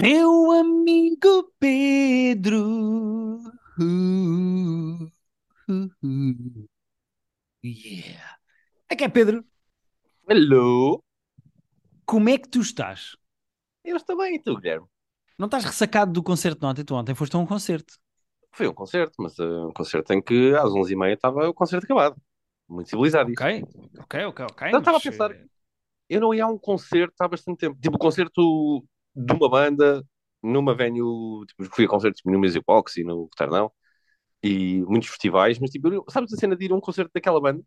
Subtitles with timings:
[0.00, 2.62] Meu amigo Pedro.
[3.80, 5.10] Uh,
[5.68, 6.68] uh, uh.
[7.64, 8.36] Yeah.
[8.88, 9.44] É que é Pedro,
[10.28, 11.02] Hello!
[12.06, 13.16] como é que tu estás?
[13.84, 14.86] Eu estou bem, e tu, Guilherme?
[15.36, 16.84] Não estás ressacado do concerto de ontem?
[16.84, 17.94] Tu ontem foste a um concerto.
[18.52, 22.16] Foi um concerto, mas uh, um concerto em que às 11h30 estava o concerto acabado.
[22.68, 23.32] Muito civilizado.
[23.32, 23.64] Ok,
[23.98, 24.72] ok, ok, ok.
[24.72, 25.44] Não, estava a pensar- eh,
[26.08, 27.76] Eu não ia a um concerto há bastante tempo.
[27.80, 28.84] Tipo, concerto
[29.18, 30.04] de uma banda
[30.42, 31.46] numa venue.
[31.46, 33.70] Tipo, fui a concertos no Music Box e no Retardão.
[34.42, 37.62] E muitos festivais, mas tipo, sabes a cena de ir a um concerto daquela banda?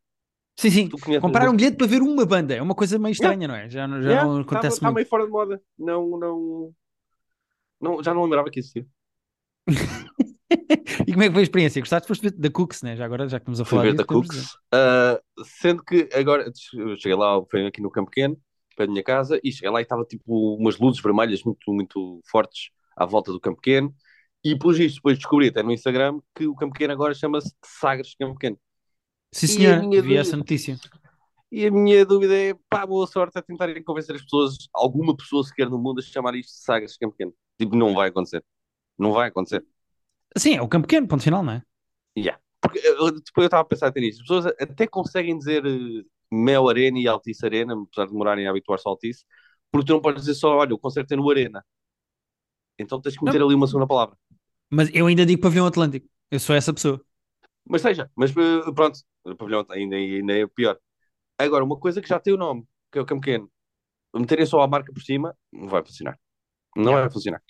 [0.57, 0.89] Sim, sim.
[1.19, 3.69] Comprar um bilhete para ver uma banda é uma coisa meio estranha, não é?
[3.69, 4.95] Já, não- já Yeah, não estava- acontece estava muito.
[4.95, 5.61] meio fora de moda.
[5.77, 6.73] Não, não,
[7.79, 8.85] não, já não lembrava que existia.
[11.07, 11.81] E como é que foi a experiência?
[11.81, 12.07] Gostaste?
[12.07, 12.95] Foste ver da Cooks, né?
[12.95, 14.57] Já agora, já que estamos a Fui falar ver disso, da Cooks.
[14.71, 15.21] Ah,
[15.61, 18.37] sendo que agora eu cheguei lá, foi aqui no Campo Pequeno,
[18.81, 22.21] perto da minha casa, e cheguei lá e estava tipo umas luzes vermelhas muito, muito
[22.25, 23.93] fortes à volta do Campo Pequeno.
[24.43, 28.15] E por isso depois descobri até no Instagram que o Campo Pequeno agora chama-se Sagres
[28.15, 28.57] Campo Pequeno.
[29.31, 30.79] Sim, minha vi dúvida- essa notícia.
[31.51, 35.43] E a minha dúvida é, pá, boa sorte a tentarem convencer as pessoas, alguma pessoa
[35.43, 37.33] sequer no mundo, a chamar isto de Sagres Campo Pequeno.
[37.59, 38.43] Tipo, não vai acontecer.
[38.97, 39.63] Não vai acontecer.
[40.37, 41.63] Sim, é o campo pequeno, ponto final, não é?
[42.17, 42.41] Yeah.
[42.61, 44.21] Porque eu- depois eu estava a pensar até nisso.
[44.21, 48.51] As pessoas até conseguem dizer eh, Mel Arena e Altice Arena, apesar de demorarem a
[48.51, 49.25] habituar-se ao Altice,
[49.71, 51.63] porque tu não podes dizer só, olha, o concerto é no Arena.
[52.77, 54.17] Então tens que meter ali uma segunda palavra.
[54.69, 56.07] Mas eu ainda digo pavilhão Atlântico.
[56.31, 57.03] Eu sou essa pessoa.
[57.65, 58.99] Mas seja, mas eh, pronto,
[59.37, 60.77] pavilhão ainda, ainda é pior.
[61.37, 63.51] Agora, uma coisa que já tem o nome, que é o Campo Pequeno,
[64.15, 66.19] meterem só a marca por cima, não vai funcionar.
[66.75, 67.01] Não Yeah.
[67.01, 67.41] vai funcionar.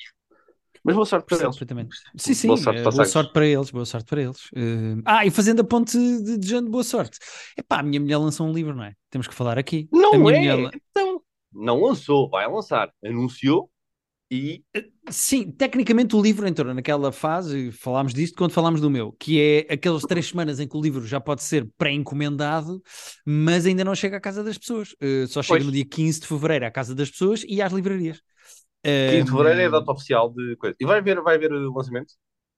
[0.84, 1.50] Mas boa sorte para eles.
[1.50, 1.96] perfeitamente.
[2.16, 4.50] Sim, sim, Boa sorte para boa sorte para eles, boa sorte para eles.
[4.56, 7.20] Eh, ah, e fazendo a ponte de desejando boa sorte.
[7.58, 8.94] Epá, a minha mulher lançou um livro, não é?
[9.10, 9.88] Temos que falar aqui.
[9.92, 10.18] Não é?
[10.18, 11.22] mulher Então,
[11.54, 12.92] não lançou, vai lançar.
[13.06, 13.70] Anunciou
[14.32, 14.64] e
[15.10, 19.74] Sim, tecnicamente o livro entrou naquela fase, falámos disto quando falámos do meu, que é
[19.74, 22.82] aquelas três semanas em que o livro já pode ser pré-encomendado,
[23.26, 24.96] mas ainda não chega à casa das pessoas.
[25.02, 25.66] Eh, só chega Pois.
[25.66, 28.22] no dia 15 de fevereiro à casa das pessoas e às livrarias.
[29.06, 30.76] 15 de fevereiro é a data oficial de coisa.
[30.80, 32.14] E vai haver, vai haver o lançamento?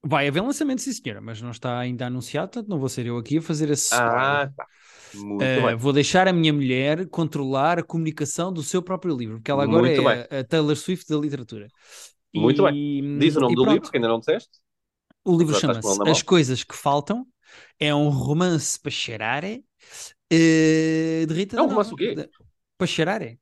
[0.06, 3.16] Vai haver lançamento, sim senhora, mas não está ainda anunciado, portanto não vou ser eu
[3.16, 4.02] aqui a fazer esse.
[4.02, 4.66] Ah, tá.
[5.12, 5.78] Muito Uh, bem.
[5.78, 9.88] vou deixar a minha mulher controlar a comunicação do seu próprio livro, porque ela agora
[9.88, 11.70] Muito é a, a Taylor Swift da literatura.
[12.34, 14.58] Muito E- Diz o nome do pronto, livro, que ainda não disseste?
[15.24, 16.22] O livro chama-se As?
[16.22, 17.26] Coisas que Faltam.
[17.78, 19.44] É um romance para cheirar.
[20.30, 22.22] eh, de Rita É um romance o quê?
[22.78, 23.22] Para cheirar.
[23.22, 23.38] eh.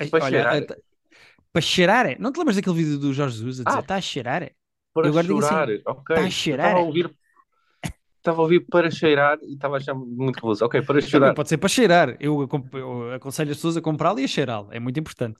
[0.00, 0.42] Ai, Para Olha,
[1.56, 2.06] para cheirar.
[2.06, 2.16] eh.
[2.18, 3.80] Não te lembras daquele vídeo do Jorge Jesus a dizer Ah.
[3.80, 4.42] está a cheirar?
[4.42, 4.52] eh?
[4.92, 5.32] Para Eu assim,
[5.86, 6.16] ok.
[6.16, 6.66] tá a cheirar?
[6.66, 7.16] Estava a ouvir.
[8.18, 10.64] Estava a ouvir para cheirar e estava a achar muito confuso.
[10.64, 11.34] Ok, para Também chorar.
[11.34, 12.16] pode ser para cheirar.
[12.18, 14.68] Eu, eu aconselho as pessoas a comprá-lo e a cheirá-lo.
[14.72, 15.38] É muito importante.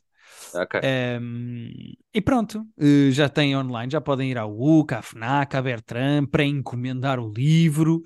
[0.54, 0.80] Ok.
[1.20, 1.70] Um,
[2.14, 6.26] e pronto, eh, já tem online, já podem ir ao UCA, à FNAC, à Bertrand,
[6.26, 8.02] para encomendar o livro.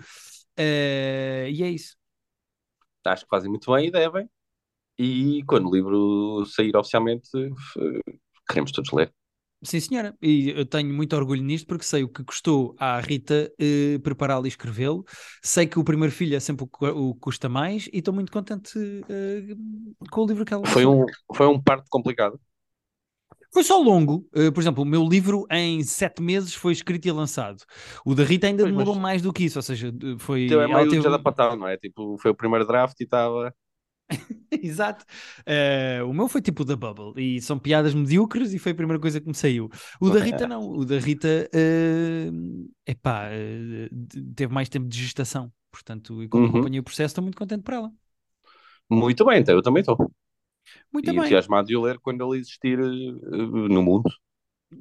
[0.57, 1.97] eh, e é isso.
[3.05, 4.29] Acho que fazem muito bem e devem.
[5.03, 8.01] E quando o livro sair oficialmente, f-
[8.49, 9.11] queremos todos ler.
[9.63, 10.17] Sim, senhora.
[10.23, 14.47] E eu tenho muito orgulho nisto porque sei o que custou à Rita eh, prepará-lo
[14.47, 15.05] e escrevê-lo.
[15.43, 18.13] Sei que o primeiro filho é sempre o que o que custa mais e estou
[18.13, 18.79] muito contente
[19.09, 19.55] eh,
[20.11, 21.05] com o livro que ela Foi lançou.
[21.05, 22.39] um, foi um parto complicado.
[23.53, 24.27] Foi só longo.
[24.35, 27.63] Eh, por exemplo, o meu livro em sete meses foi escrito e lançado.
[28.05, 30.45] O da Rita ainda Pois, mas- demorou mais do que isso, ou seja, de- foi.
[30.47, 31.77] Então é ela meio teve- já da patão, não é?
[31.77, 33.55] Tipo, foi o primeiro draft e estava.
[34.51, 35.05] Exato.
[35.47, 39.01] Eh, o meu foi tipo da Bubble e são piadas medíocres e foi a primeira
[39.01, 39.69] coisa que me saiu.
[40.01, 40.69] O da Rita não.
[40.71, 42.31] O da Rita, eh,
[42.87, 45.53] epá, de- teve mais tempo de gestação.
[45.71, 46.51] Portanto, e como Uhum.
[46.51, 47.93] acompanhei o processo, estou muito contente por ela.
[48.89, 49.97] Muito bem, então eu também estou.
[50.93, 51.21] Muito E bem.
[51.21, 54.11] entusiasmado de o ler quando ele existir no mundo.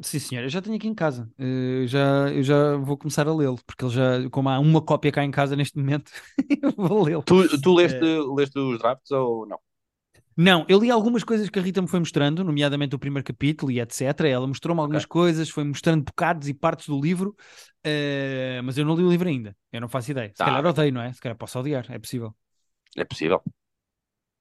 [0.03, 1.29] Sim, senhor, eu já tenho aqui em casa.
[1.38, 5.11] Eh, já, eu já vou começar a lê-lo, porque ele já, como há uma cópia
[5.11, 6.11] cá em casa neste momento,
[6.61, 7.23] eu vou lê-lo.
[7.23, 8.22] Tu, tu leste, É.
[8.35, 9.59] leste os drafts ou não?
[10.38, 13.71] Não, eu li algumas coisas que a Rita me foi mostrando, nomeadamente o primeiro capítulo
[13.71, 14.30] e etc.
[14.30, 17.35] Ela mostrou-me algumas coisas, foi mostrando bocados e partes do livro,
[17.83, 19.56] eh, mas eu não li o livro ainda.
[19.71, 20.30] Eu não faço ideia.
[20.30, 21.12] Se Tá calhar odeio, não é?
[21.12, 22.33] Se calhar posso odiar, é possível.
[22.95, 23.42] É possível.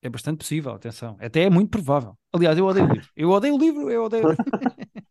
[0.00, 1.16] É bastante possível, atenção.
[1.20, 2.16] Até é muito provável.
[2.32, 3.08] Aliás, eu odeio o livro.
[3.16, 4.28] Eu odeio o livro, eu odeio.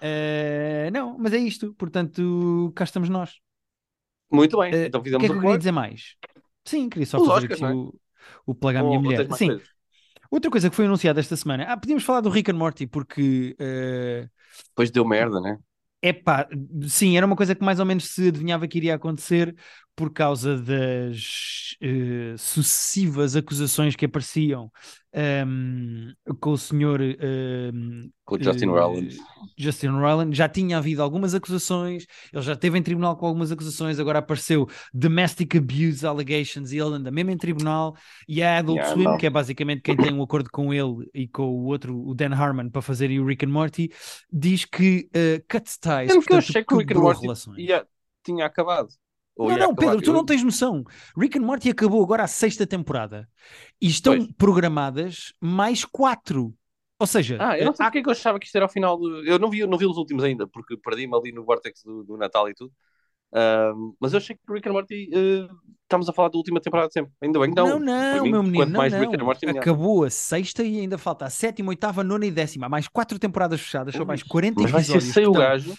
[0.00, 1.74] Eh, não, mas é isto.
[1.74, 3.40] Portanto, cá estamos nós.
[4.30, 6.16] Muito bem, Eh, então O fizemos que é que o eu queria dizer mais?
[6.64, 7.74] Sim, queria só Os fazer Oscars, aqui é?
[7.74, 7.94] o,
[8.46, 9.30] o plug à minha mulher.
[9.32, 9.48] Sim.
[9.48, 9.68] coisas?
[10.30, 11.64] Outra coisa que foi anunciada esta semana.
[11.68, 14.28] Ah, podíamos falar do Rick and Morty, porque eh,
[14.70, 15.58] Depois deu merda, né?
[16.02, 16.46] Epá,
[16.88, 19.56] sim, era uma coisa que mais ou menos se adivinhava que iria acontecer,
[19.96, 24.70] por causa das uh, sucessivas acusações que apareciam
[25.46, 29.16] um, com o senhor um, com o Justin uh, Roiland.
[29.56, 33.98] Justin Roiland já tinha havido algumas acusações, ele já esteve em tribunal com algumas acusações,
[33.98, 37.96] agora apareceu domestic abuse allegations e ele anda mesmo em tribunal.
[38.28, 39.16] E a Adult yeah, Swim, não.
[39.16, 42.34] que é basicamente quem tem um acordo com ele e com o outro, o Dan
[42.34, 43.90] Harmon, para fazer o Rick and Morty,
[44.30, 46.12] diz que uh, cuts ties.
[46.12, 47.26] Portanto, que eu achei que o Rick and Morty
[48.22, 48.88] tinha acabado.
[49.36, 50.82] Ou não, não, Pedro, tu não tens noção.
[51.16, 53.28] Rick and Morty acabou agora a sexta temporada
[53.80, 54.32] e estão pois.
[54.32, 56.54] programadas mais quatro.
[56.98, 57.88] Ou seja, ah, eu não sei há...
[57.88, 59.22] porque é que eu achava que isto era ao final do.
[59.26, 62.16] Eu não vi, não vi os últimos ainda, porque perdi-me ali no vortex do, do
[62.16, 62.72] Natal e tudo.
[63.32, 66.88] Uh, mas eu achei que Rick and Morty uh, estamos a falar da última temporada
[66.90, 67.12] sempre.
[67.20, 67.78] Ainda bem que não.
[67.78, 69.24] Não, não, mim, meu menino, não, mais não.
[69.24, 72.64] Morty, Acabou a sexta e ainda falta a sétima, oitava, nona e décima.
[72.64, 74.88] Há mais quatro temporadas fechadas, são mais 40 mas episódios.
[74.88, 75.76] Vai ser sem o gajo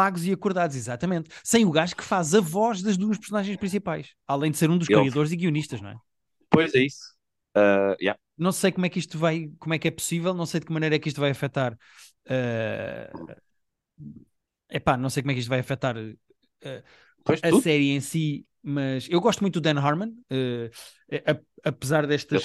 [0.00, 1.28] pagos e acordados, exatamente.
[1.44, 4.78] Sem o gajo que faz a voz das duas personagens principais, além de ser um
[4.78, 4.98] dos Ele...
[4.98, 5.96] criadores e guionistas, não é?
[6.48, 7.14] Pois é isso.
[7.54, 8.18] Uh, yeah.
[8.38, 10.64] Não sei como é que isto vai, como é que é possível, não sei de
[10.64, 11.76] que maneira é que isto vai afetar.
[12.24, 13.36] Uh...
[14.70, 16.82] Epá, não sei como é que isto vai afetar uh,
[17.26, 17.60] a tu?
[17.60, 20.08] série em si, mas eu gosto muito do Dan Harmon.
[20.30, 20.70] Uh,
[21.64, 22.42] apesar destas,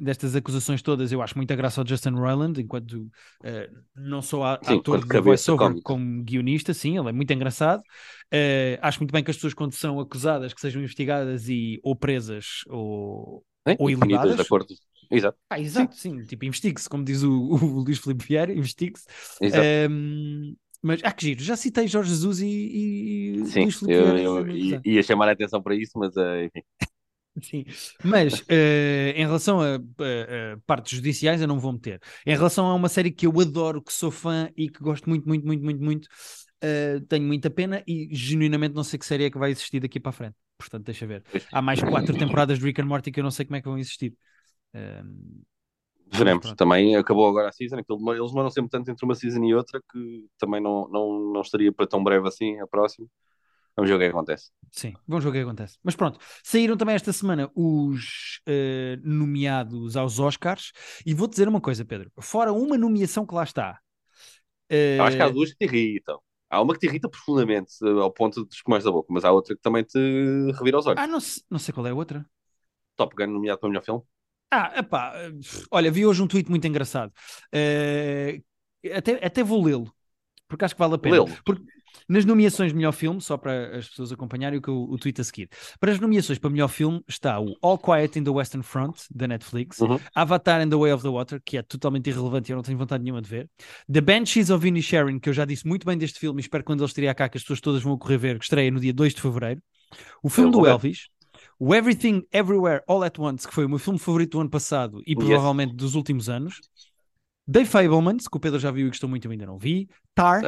[0.00, 4.58] destas acusações todas, eu acho muita graça ao Justin Roiland, enquanto uh, não sou a,
[4.62, 7.80] sim, ator de voiceover como guionista, sim, ele é muito engraçado.
[8.32, 11.96] Uh, acho muito bem que as pessoas, quando são acusadas, que sejam investigadas e ou
[11.96, 13.44] presas ou,
[13.78, 13.88] ou.
[14.36, 14.74] De acordo.
[15.10, 15.36] Exato.
[15.50, 19.06] Ah, exato, sim, sim tipo, investigue-se, como diz o, o Luís Filipe Vieira, investigue-se.
[19.40, 19.66] Exato.
[19.90, 24.16] Um, mas, ah, que giro, já citei Jorge Jesus e, e Sim, Luís Filipe eu,
[24.16, 26.62] eu, eu ia chamar a atenção para isso, mas uh, enfim.
[27.42, 27.64] Sim,
[28.04, 32.00] mas uh, em relação a, a, a, partes judiciais eu não vou meter.
[32.26, 35.28] Em relação a uma série que eu adoro, que sou fã e que gosto muito,
[35.28, 36.06] muito, muito, muito, muito,
[36.64, 40.00] uh, tenho muita pena e genuinamente não sei que série é que vai existir daqui
[40.00, 40.36] para a frente.
[40.58, 41.24] Portanto, deixa ver.
[41.52, 43.68] Há mais quatro temporadas de Rick and Morty que eu não sei como é que
[43.68, 44.14] vão existir.
[44.74, 45.42] Uh,
[46.12, 46.52] Veremos.
[46.54, 47.76] Também acabou agora a season.
[47.76, 51.72] Eles demoram sempre tanto entre uma season e outra que também não, não, não estaria
[51.72, 53.06] para tão breve assim a próxima.
[53.76, 54.50] Vamos ver o que, é acontece.
[54.72, 55.78] Sim, vamos ver o que, é que acontece.
[55.82, 60.72] Mas pronto, saíram também esta semana os uh, nomeados aos Oscars.
[61.06, 62.10] E vou-te dizer uma coisa, Pedro.
[62.20, 63.78] Fora uma nomeação que lá está.
[64.70, 65.02] Uh...
[65.02, 66.20] Acho que há duas que te irritam.
[66.50, 69.54] Há uma que te irrita profundamente, ao ponto de espumar da boca, mas há outra
[69.54, 69.98] que também te
[70.58, 71.00] revira os olhos.
[71.00, 71.18] Ah, não,
[71.48, 72.26] não sei qual é a outra.
[72.96, 74.02] Top Gun nomeado para o melhor filme.
[74.50, 75.14] Ah, epá,
[75.70, 77.12] olha, vi hoje um tweet muito engraçado.
[77.54, 78.42] Uh,
[78.92, 79.92] até, até vou lê-lo,
[80.48, 81.24] porque acho que vale a pena.
[81.44, 81.62] Porque
[82.08, 85.20] nas nomeações de melhor filme, só para as pessoas acompanharem o que o, o tweet
[85.20, 85.48] a seguir,
[85.78, 89.28] para as nomeações para melhor filme está o All Quiet in the Western Front, da
[89.28, 89.98] Netflix, uhum.
[90.14, 92.78] Avatar and the Way of the Water, que é totalmente irrelevante e eu não tenho
[92.78, 93.48] vontade nenhuma de ver,
[93.92, 96.66] The Banshees of Sharon, que eu já disse muito bem deste filme e espero que
[96.66, 98.92] quando ele estrear cá que as pessoas todas vão correr ver, que estreia no dia
[98.92, 99.62] 2 de Fevereiro,
[100.22, 101.08] o filme do Elvis,
[101.60, 105.02] o Everything Everywhere All at Once, que foi o meu filme favorito do ano passado
[105.06, 105.76] e provavelmente yes.
[105.76, 106.58] dos últimos anos.
[107.50, 109.86] The Fablemans, que o Pedro já viu e gostou muito, eu ainda não vi.
[110.14, 110.40] Tar,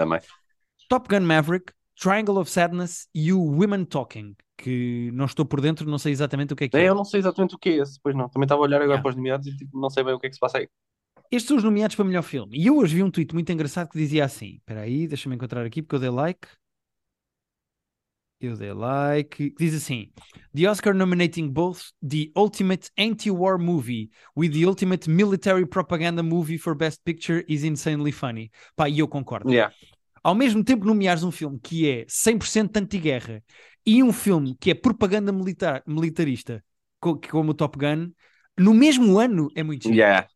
[0.89, 1.71] Top Gun Maverick,
[2.01, 6.55] Triangle of Sadness e o Women Talking, que não estou por dentro, não sei exatamente
[6.55, 6.85] o que é que é.
[6.85, 6.89] é.
[6.89, 8.31] Eu não sei exatamente o que é esse, pois não.
[8.31, 9.03] Também estava a olhar agora yeah.
[9.03, 10.69] para os nomeados e tipo, não sei bem o que é que se passa aí.
[11.31, 12.59] Estes são os nomeados para melhor filme.
[12.59, 15.67] E eu hoje vi um tweet muito engraçado que dizia assim: espera aí, deixa-me encontrar
[15.67, 16.49] aqui porque eu dei like.
[18.43, 19.55] Eu dei like.
[19.57, 20.11] Diz assim:
[20.53, 26.75] The Oscar nominating both the ultimate anti-war movie with the ultimate military propaganda movie for
[26.75, 28.51] Best Picture is insanely funny.
[28.75, 29.49] Pá, e eu concordo.
[29.49, 29.73] Yeah.
[30.25, 33.43] Ao mesmo tempo, nomeares um filme que é 100% anti-guerra
[33.87, 36.65] e um filme que é propaganda militar, militarista,
[37.01, 38.11] como o Top Gun,
[38.59, 39.97] no mesmo ano é muito chique.
[39.97, 40.29] Yeah.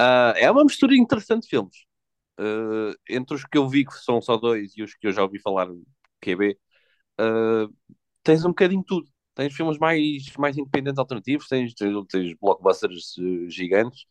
[0.00, 1.76] Uh, é uma mistura interessante de filmes.
[2.38, 5.22] Uh, entre os que eu vi, que são só dois, e os que eu já
[5.22, 5.68] ouvi falar,
[6.20, 6.58] QB,
[7.20, 7.72] uh,
[8.22, 9.10] tens um bocadinho tudo.
[9.34, 14.06] Tens filmes mais, mais independentes alternativos, tens, tens, tens blockbusters uh, gigantes.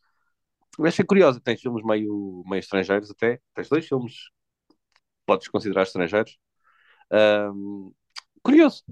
[0.78, 3.40] Eu achei curioso, tens filmes meio, meio estrangeiros até.
[3.54, 4.30] Tens dois filmes
[5.26, 6.38] podes considerar estrangeiros.
[7.10, 7.92] Um,
[8.42, 8.84] curioso.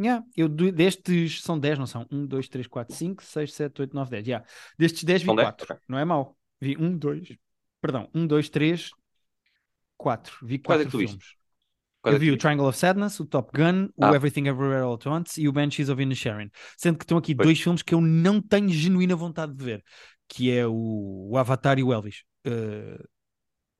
[0.00, 2.06] Yeah, eu destes são 10, não são?
[2.10, 4.26] 1, 2, 3, 4, 5, 6, 7, 8, 9, 10.
[4.26, 4.46] Yeah.
[4.78, 5.64] Destes 10 vi 4.
[5.64, 5.76] Okay.
[5.86, 6.36] Não é mau.
[6.58, 7.36] Vi 1, 2,
[7.80, 8.90] perdão, 1, 2, 3,
[9.98, 10.38] 4.
[10.42, 11.39] Vi 4 é filmes.
[12.02, 14.10] Qual eu vi o Triangle of Sadness, o Top Gun, ah.
[14.10, 16.50] o Everything Everywhere All at Once e o Banshees of Inisherin.
[16.76, 17.46] Sendo que estão aqui pois.
[17.46, 19.84] dois filmes que eu não tenho genuína vontade de ver,
[20.28, 22.22] que é o, o Avatar e o Elvis.
[22.46, 23.02] Uh,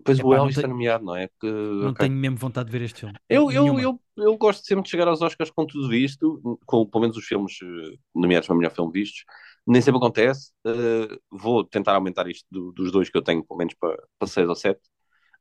[0.05, 1.29] Pois o Elvis está nomeado, não é?
[1.41, 2.09] Que, não okay.
[2.09, 3.15] tenho mesmo vontade de ver este filme.
[3.29, 7.03] Eu, eu, eu, eu, gosto sempre de chegar aos Oscars com tudo isto, com pelo
[7.03, 9.25] menos os filmes eh, nomeados para melhor filme vistos.
[9.67, 10.53] Nem sempre acontece.
[10.67, 14.29] Uh, vou tentar aumentar isto do, dos dois que eu tenho, pelo menos para, para
[14.29, 14.81] seis ou sete.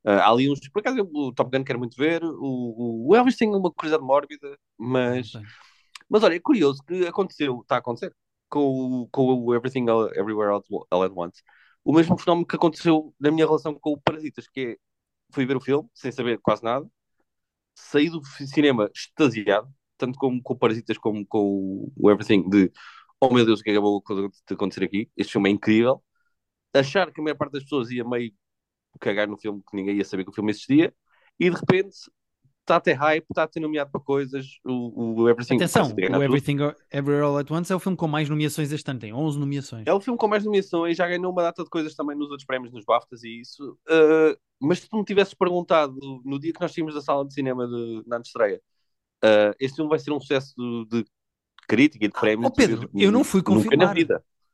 [0.06, 2.24] Uh, há ali uns, por acaso, o Top Gun quero muito ver.
[2.24, 5.32] O, o Elvis tem uma curiosidade mórbida, mas
[6.10, 8.16] Mas olha, é curioso que aconteceu, está a acontecer
[8.50, 10.52] com, o- com o Everything Everywhere
[10.92, 11.42] All, at Once.
[11.84, 14.78] O mesmo fenómeno que aconteceu na minha relação com o Parasitas, que é,
[15.34, 16.88] fui ver o filme sem saber quase nada,
[17.76, 22.72] saí do cinema extasiado, tanto com, com o Parasitas como com o Everything, de
[23.22, 24.04] oh meu Deus, o que acabou
[24.48, 25.10] de acontecer aqui?
[25.18, 26.04] Este filme é incrível.
[26.74, 28.34] Achar que a maior parte das pessoas ia meio
[29.00, 30.94] cagar no filme, que ninguém ia saber que o filme existia,
[31.40, 31.96] e de repente
[32.70, 36.24] está a ter hype, está a ter nomeado para coisas, o, o Everything Atenção, o.
[36.24, 36.58] Everything
[36.92, 39.84] Everywhere All at Once é o filme com mais nomeações este ano, tem 11 nomeações.
[39.88, 42.46] É o filme com mais nomeações, já ganhou uma data de coisas também nos outros
[42.46, 43.78] prémios, nos BAFTAs e isso.
[43.90, 47.34] Uh, mas se tu me tivesses perguntado no dia que nós tínhamos da sala de
[47.34, 48.62] cinema de, na estreia,
[49.24, 51.06] uh, este filme vai ser um sucesso de, de
[51.68, 52.52] crítica e de prémios.
[52.52, 53.96] Oh, Pedro, eu não fui confirmar.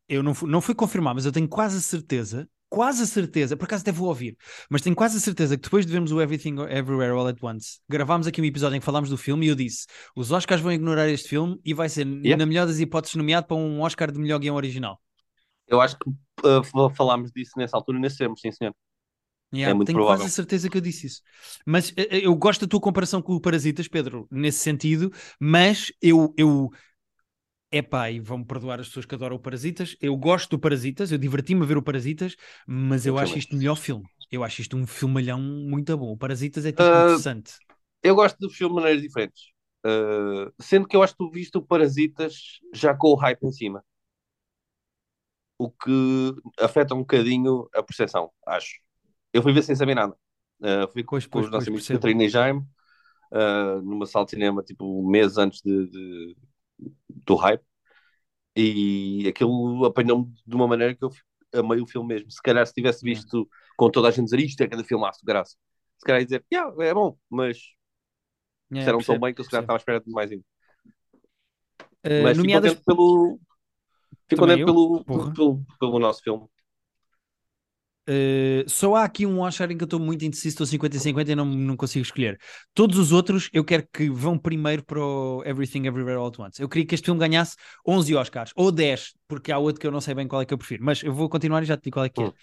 [0.07, 3.65] Eu não fui, não fui confirmar, mas eu tenho quase certeza, quase a certeza, por
[3.65, 4.35] acaso até vou ouvir,
[4.69, 7.79] mas tenho quase a certeza que depois de vermos o Everything Everywhere All at Once,
[7.89, 10.71] gravámos aqui um episódio em que falámos do filme e eu disse: os Oscars vão
[10.71, 12.37] ignorar este filme e vai ser, Yeah.
[12.37, 14.99] na melhor das hipóteses, nomeado para um Oscar de melhor guião original.
[15.67, 18.73] Eu acho que uh, falámos disso nessa altura nesse termos, sim senhor.
[19.53, 20.19] Yeah, É muito tenho provável.
[20.19, 21.21] quase a certeza que eu disse isso.
[21.65, 25.91] Mas eh, eh, eu gosto da tua comparação com o Parasitas, Pedro, nesse sentido, mas
[26.01, 26.33] eu.
[26.37, 26.69] eu...
[27.71, 29.97] Epá, e vão-me perdoar as pessoas que adoram o Parasitas.
[29.99, 33.39] Eu gosto do Parasitas, eu diverti-me a ver o Parasitas, mas eu Eu acho também.
[33.39, 34.07] isto melhor filme.
[34.31, 36.11] Eu acho isto um filmalhão muito bom.
[36.13, 37.53] O Parasitas é tipo Ah, interessante.
[38.03, 39.43] Eu gosto do filme de maneiras diferentes.
[39.85, 43.51] Uh, sendo que eu acho que tu viste o Parasitas já com o hype em
[43.51, 43.83] cima.
[45.57, 48.79] O que afeta um bocadinho a percepção, acho.
[49.33, 50.15] Eu fui ver sem saber nada.
[50.61, 51.89] Uh, fui com, Pois, com pois, os nossos amigos.
[51.89, 52.61] Catarina e Jaime,
[53.33, 56.37] uh, numa sala de cinema, tipo, meses antes de, de-
[57.25, 57.63] do hype.
[58.55, 61.11] E aquilo apanhou-me de uma maneira que eu
[61.53, 62.31] amei o filme mesmo.
[62.31, 65.25] Se calhar se tivesse visto com toda a gente dizer isto é cada filmaço de
[65.25, 65.55] graça.
[65.97, 67.57] Se calhar ia dizer, yeah, é bom, mas
[68.71, 70.43] Yeah, tão bem que eu se calhar estava à espera de mais ainda.
[72.03, 72.71] Eh, Mas nomeadas.
[72.71, 73.39] contente pelo.
[74.27, 75.33] Fico Também contente eu, pelo, porra.
[75.33, 76.47] pelo, pelo nosso filme.
[78.07, 80.99] Uh, só há aqui um Oscar em que eu estou muito indeciso, estou 50 e
[80.99, 82.39] 50 e não, não consigo escolher.
[82.73, 86.61] Todos os outros eu quero que vão primeiro para o Everything Everywhere All at Once.
[86.61, 87.55] Eu queria que este filme ganhasse
[87.87, 90.53] 11 Oscars, ou 10, porque há outro que eu não sei bem qual é que
[90.53, 92.25] eu prefiro, mas eu vou continuar e já te digo qual é que é.
[92.25, 92.33] Hum.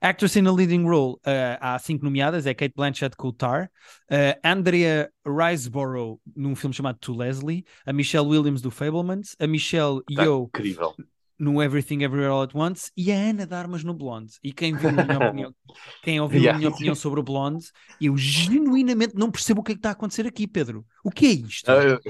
[0.00, 3.70] Actress in a Leading Role, uh, há cinco nomeadas, é Kate Blanchett com o Tar,
[4.10, 10.00] uh, Andrea Riseborough num filme chamado To Leslie, a Michelle Williams do Fablemans, a Michelle
[10.08, 10.94] Está Yeoh incrível.
[11.38, 14.34] No Everything Everywhere All at Once e a Ana de Armas no Blonde.
[14.42, 15.54] E quem viu a minha opinião,
[16.02, 16.50] quem ouviu Yeah.
[16.50, 17.66] a minha opinião sobre o Blonde,
[18.00, 20.84] eu genuinamente não percebo o que é que está a acontecer aqui, Pedro.
[21.04, 21.70] O que é isto?
[21.70, 22.00] Ah, Eu,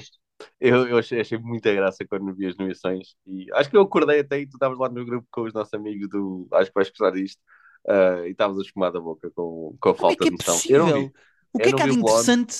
[0.60, 3.16] eu, eu achei, achei muita graça quando vi as nomeações.
[3.26, 5.74] E acho que eu acordei até e tu estavas lá no grupo com os nossos
[5.74, 7.40] amigos do Acho que vais gostar disto.
[7.88, 10.36] ah, e estavas a espumar da boca com, com a é falta que é de
[10.36, 10.64] noção.
[10.68, 11.12] Eu não vi.
[11.52, 12.56] O que Eu é que há de interessante?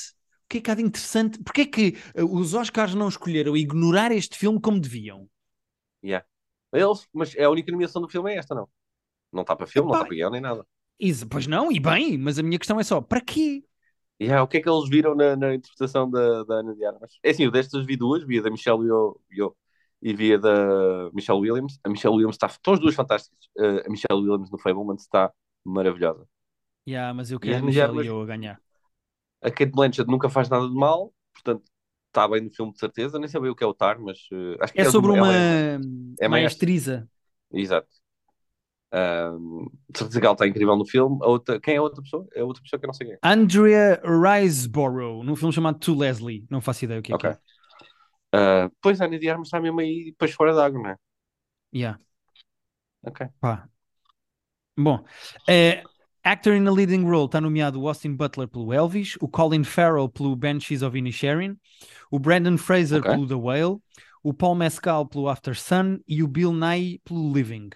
[0.46, 1.38] O que é que há de interessante?
[1.42, 5.28] Porquê é que uh, os Oscars não escolheram ignorar este filme como deviam?
[6.02, 6.22] Yeah.
[6.72, 8.68] Eles, mas é a única nomeação do filme é esta, não.
[9.32, 10.02] Não está para filme, não Epá.
[10.02, 10.66] está para guião nem nada.
[10.98, 13.62] Isso, pois não, e bem, mas a minha questão é só, para quê?
[14.20, 17.18] Yeah, o que é que eles viram na, na interpretação da, da Ana de Armas?
[17.22, 19.56] É assim, eu destas vi duas, vi a da Michelle Yeoh, Yeoh
[20.02, 21.78] e vi a da Michelle Williams.
[21.84, 23.38] A Michelle Williams está, estão as duas fantásticas.
[23.56, 25.32] Uh, a Michelle Williams no Fableman está
[25.64, 26.26] maravilhosa.
[26.88, 28.60] Yeah, mas eu quero a Michelle Yeoh a ganhar.
[29.40, 31.62] A Kate Blanchett nunca faz nada de mal, portanto
[32.08, 33.18] está bem no filme de certeza.
[33.18, 35.34] Nem sabia o que é o TAR, mas uh, acho que É sobre ela uma
[35.34, 35.78] é-
[36.20, 37.08] é maestriza.
[37.52, 37.88] Exato.
[38.90, 41.18] Um, de certeza que ela está incrível no filme.
[41.22, 42.26] A outra, quem é a outra pessoa?
[42.34, 43.18] É a outra pessoa que eu não sei quem é.
[43.22, 46.46] Andrea Riseborough, num filme chamado To Leslie.
[46.50, 47.24] Não faço ideia o que é Ok.
[47.24, 47.38] que é.
[48.34, 50.96] Uh, pois a Ana de Armas está mesmo aí depois fora d'água, não é?
[51.72, 51.96] Yeah.
[53.02, 53.22] Ok.
[53.40, 53.68] Pá.
[54.76, 55.04] Bom,
[55.46, 55.82] eh,
[56.28, 60.08] actor in a leading role está nomeado o Austin Butler pelo Elvis, o Colin Farrell
[60.10, 61.58] pelo Banshees of Inisherin,
[62.10, 63.10] o Brandon Fraser Ok.
[63.10, 63.78] pelo The Whale,
[64.22, 67.70] o Paul Mescal pelo After Sun e o Bill Nye pelo Living.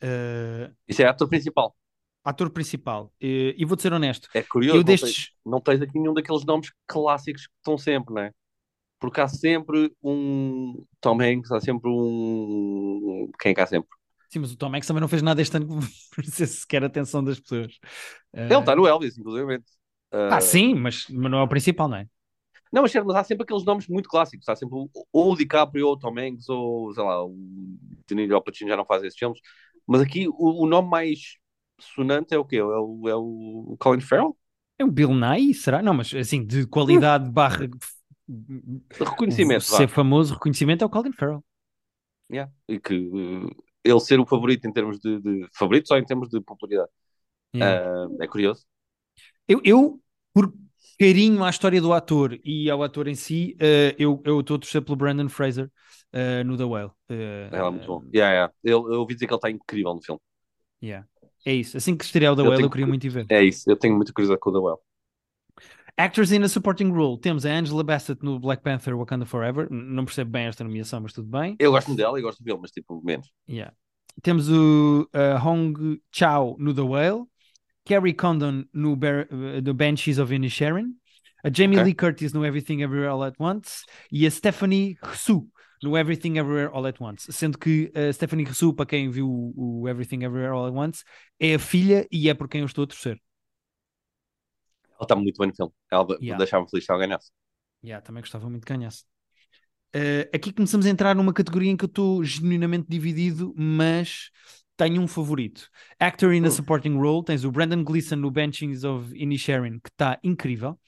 [0.00, 1.74] Eh, Isso é ator principal.
[2.22, 3.10] ator principal.
[3.20, 5.30] Eh, e vou-te ser honesto, É curioso, não, tens, destes.
[5.44, 8.30] não tens aqui nenhum daqueles nomes clássicos que estão sempre, não é?
[9.00, 13.30] Porque há sempre um Tom Hanks, há sempre um.
[13.40, 13.88] Quem é que há sempre?
[14.34, 16.88] Sim, mas o Tom Hanks também não fez nada este ano que merecesse sequer a
[16.88, 17.78] atenção das pessoas.
[18.32, 19.62] Eh, Ele está no Elvis, inclusive.
[20.10, 22.08] Ah, sim, mas, mas não é o principal, não é?
[22.72, 24.48] Não, mas, mas há sempre aqueles nomes muito clássicos.
[24.48, 24.76] Há sempre
[25.12, 27.32] ou o DiCaprio, ou o Tom Hanks, ou sei lá, o
[28.08, 29.38] De Niro Pacino já não fazem esses filmes.
[29.86, 31.36] Mas aqui o, o nome mais
[31.80, 32.56] sonante é o quê?
[32.56, 34.36] É o, é o Colin Farrell?
[34.80, 35.80] É o Bill Nye, será?
[35.80, 37.68] Não, mas assim, de qualidade barra
[38.98, 39.76] reconhecimento, vá.
[39.76, 41.44] ser famoso, reconhecimento é o Colin Farrell.
[42.32, 42.50] Yeah.
[42.68, 46.28] E que uh, ele ser o favorito em termos de, de favorito só em termos
[46.28, 46.90] de popularidade.
[47.56, 48.64] Uh, é curioso.
[49.48, 50.00] Eu, eu,
[50.32, 50.52] por
[50.98, 54.82] carinho à história do ator e ao ator em si, uh, eu estou a torcer
[54.82, 55.70] pelo Brandon Fraser
[56.12, 56.90] uh, no The Whale.
[57.10, 57.14] Uh,
[57.52, 58.02] Ela é muito bom.
[58.14, 58.54] Yeah, yeah.
[58.62, 60.20] Eu, eu ouvi dizer que ele está incrível no filme.
[60.82, 61.06] Yeah.
[61.46, 61.76] É isso.
[61.76, 63.26] Assim que estrear o The Eu Whale, tenho eu queria que- muito ver.
[63.28, 64.80] É isso, eu tenho muita curiosidade com o The Well.
[65.96, 67.18] Actors in a Supporting Role.
[67.18, 69.68] Temos a Angela Bassett no Black Panther Wakanda Forever.
[69.70, 71.54] Não percebo bem esta nomeação, mas tudo bem.
[71.58, 73.30] Eu gosto dela e gosto filme, mas tipo, menos.
[73.48, 73.72] Yeah.
[74.22, 77.24] Temos o uh, Hong Chao no The Whale.
[77.84, 80.94] Carrie Condon no, uh, no Banshees of Inisherin.
[81.44, 81.84] A Jamie Ok.
[81.84, 83.84] Lee Curtis no Everything Everywhere All at Once.
[84.10, 85.46] E a Stephanie Hsu
[85.82, 87.30] no Everything Everywhere All at Once.
[87.30, 91.04] Sendo que a Stephanie Hsu, para quem viu o, o Everything Everywhere All at Once,
[91.38, 93.20] é a filha e é por quem eu estou a torcer.
[95.04, 95.72] Ela está muito bem no filme.
[95.90, 96.38] Ela Yeah.
[96.38, 97.30] deixava-me feliz se ela ganhasse.
[97.84, 99.04] Yeah, também gostava muito que ganhasse.
[99.94, 104.30] Eh, aqui começamos a entrar numa categoria em que eu estou genuinamente dividido, mas
[104.76, 105.68] tenho um favorito.
[106.00, 106.50] Actor in a Hum.
[106.50, 110.78] Supporting Role, tens o Brandon Gleeson no Benchings of Inisherin, que está incrível.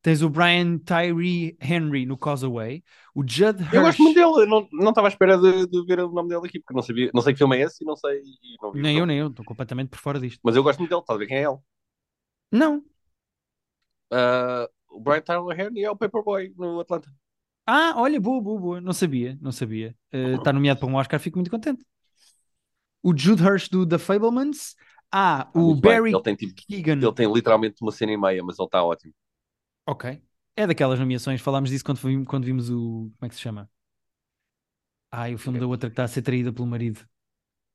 [0.00, 2.82] Tens o Brian Tyree Henry no Causeway.
[3.12, 3.74] O Judd Hirsch.
[3.74, 6.46] Eu gosto muito dele, eu não estava à espera de, de ver o nome dele
[6.46, 8.20] aqui, porque não sabia, não sei que filme é esse e não sei.
[8.20, 10.40] e não Nem eu, nem eu, estou completamente por fora disto.
[10.44, 11.58] Mas eu gosto muito dele, estás a ver quem é ele?
[12.52, 12.84] Não.
[14.10, 17.10] Ah, o Brian Tyler Henry é o Paperboy no Atlanta.
[17.66, 18.80] Ah, olha, boa, boa, boa.
[18.80, 19.96] Não sabia, não sabia.
[20.12, 21.84] Está nomeado para um Oscar, fico muito contente.
[23.02, 24.74] O Jude Hirsch do The Fablemans.
[25.12, 25.98] Ah, Está o muito bem.
[25.98, 26.98] Barry Ele tem, tipo, Keegan.
[27.00, 29.14] ele tem literalmente uma cena e meia, mas ele está ótimo.
[29.86, 30.04] Ok.
[30.56, 33.10] É daquelas nomeações, falámos disso quando, vimos, quando vimos o.
[33.18, 33.70] Como é que se chama?
[35.10, 37.00] Ai, o filme da outra que está a ser traída pelo marido.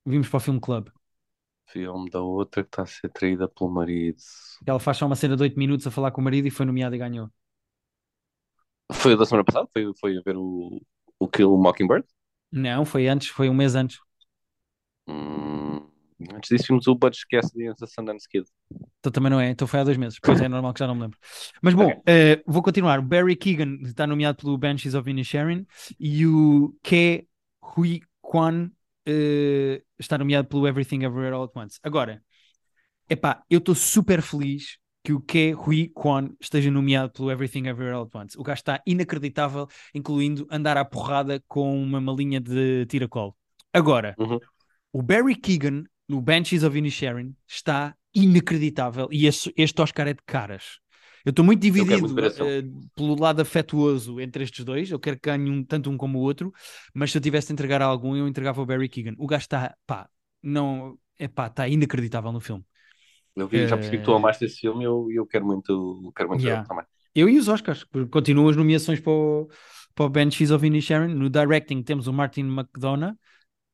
[0.05, 0.89] Vimos para o filme Club.
[1.71, 4.17] Filme da outra que está a ser traída pelo marido.
[4.63, 6.51] Que ela faz só uma cena de 8 minutos a falar com o marido e
[6.51, 7.29] foi nomeada e ganhou.
[8.93, 9.67] Foi da semana passada?
[9.73, 10.81] Foi, foi a ver o,
[11.19, 12.05] o Kill Mockingbird?
[12.51, 13.99] Não, foi antes, foi um mês antes.
[15.07, 15.89] Hum,
[16.33, 18.45] antes disso vimos o Butch Cassidy and the Sundance Kid.
[18.99, 20.19] Então também não é, então foi há dois meses.
[20.19, 21.17] Pois é, normal que já não me lembro.
[21.61, 22.03] Mas bom, Ok.
[22.05, 23.01] eh, vou continuar.
[23.01, 25.65] Barry Keegan está nomeado pelo Banshees of Inisherin
[25.99, 27.27] e o Ke
[27.61, 28.69] Hui Kwan
[29.05, 31.79] eh, está nomeado pelo Everything Everywhere All at Once.
[31.83, 32.21] Agora,
[33.09, 37.95] epá, eu estou super feliz que o Ke Hui Kwan esteja nomeado pelo Everything Everywhere
[37.95, 38.37] All at Once.
[38.37, 43.35] O gajo está inacreditável, incluindo andar à porrada com uma malinha de tiracolo.
[43.73, 44.39] Agora, Uhum.
[44.93, 50.21] o Barry Keegan no Banshees of Inisherin está inacreditável e este, este Oscar é de
[50.25, 50.80] caras.
[51.25, 52.63] Eu estou muito dividido muito eh,
[52.95, 54.89] pelo lado afetuoso entre estes dois.
[54.91, 56.51] Eu quero que ganhe um, tanto um como o outro,
[56.93, 59.15] mas se eu tivesse de entregar a algum, eu entregava o Barry Keegan.
[59.17, 60.09] O gajo está, pá,
[60.41, 62.63] não, é pá, está inacreditável no filme.
[63.35, 66.11] Eu vi, já percebi que tu Eh, amaste esse filme e eu, eu quero muito,
[66.15, 66.67] quero muito Yeah.
[66.67, 66.85] também.
[67.15, 69.47] Eu e os Oscars, porque continuam as nomeações para o,
[69.95, 71.13] para o Banshees of Inisherin.
[71.13, 73.15] No directing temos o Martin McDonough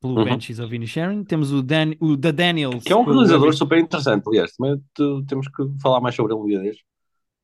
[0.00, 0.24] pelo Uhum.
[0.24, 1.24] Banshees of Inisherin.
[1.24, 2.84] Temos o, Dan, o The Daniels.
[2.84, 4.52] Que é um realizador super interessante, aliás.
[4.56, 4.80] Também
[5.26, 6.84] temos que falar mais sobre ele um dia deste.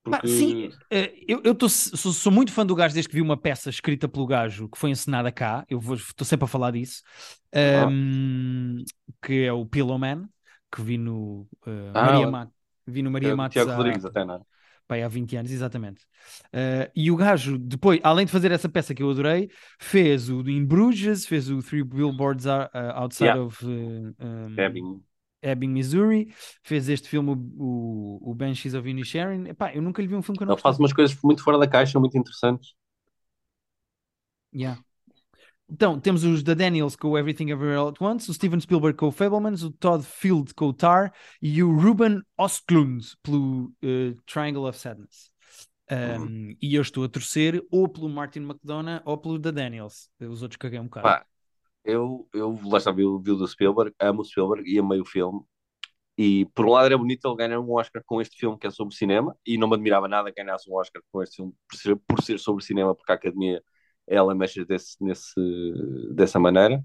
[0.05, 3.23] Porque sim, eh, eu, eu tô- sou, sou muito fã do gajo desde que vi
[3.23, 5.65] uma peça escrita pelo gajo que foi encenada cá.
[5.69, 7.03] Eu estou sempre a falar disso.
[7.55, 7.89] Ah.
[9.23, 10.29] Que é o Pillow Man,
[10.71, 12.31] que vi no eh, Ah, Maria.
[12.31, 12.55] Matos.
[12.87, 14.41] Vi no é Maria do Matos Tiago há, Rodrigues, até, não é?
[14.87, 16.03] pá, há 20 anos, exatamente.
[16.53, 19.49] Eh, e o gajo, depois, além de fazer essa peça que eu adorei,
[19.81, 23.43] fez o In Bruges, fez o Three Billboards Are- uh, Outside Yeah.
[23.43, 25.03] of eh, um, Ebbing.
[25.45, 29.49] Ebbing, Missouri, fez este filme, o, o Banshees of Inisherin.
[29.49, 31.43] Epá, eu nunca lhe vi um filme que eu não Ele faz umas coisas muito
[31.43, 32.75] fora da caixa, muito interessantes.
[34.55, 34.81] Yeah.
[35.69, 38.97] Então, temos os da Daniels com o Everything Everywhere All at Once, o Steven Spielberg
[38.97, 44.15] com o Fablemans, o Todd Field com o Tar e o Ruben Ostlund pelo eh,
[44.27, 45.33] Triangle of Sadness.
[45.91, 50.09] Um, E eu estou a torcer ou pelo Martin McDonough ou pelo da Daniels.
[50.21, 51.09] Os outros caguei um bocado.
[51.09, 51.27] Pá,
[51.85, 55.01] eu, eu lá está, vi, o- vi o do Spielberg, amo o Spielberg e amei
[55.01, 55.41] o filme.
[56.19, 58.71] E por um lado era bonito ele ganhar um Oscar com este filme que é
[58.71, 61.77] sobre cinema, e não me admirava nada que ganhasse um Oscar com este filme por
[61.77, 63.63] ser, por ser sobre cinema, porque a Academia
[64.07, 65.35] ela mexe desse, nesse,
[66.15, 66.83] dessa maneira.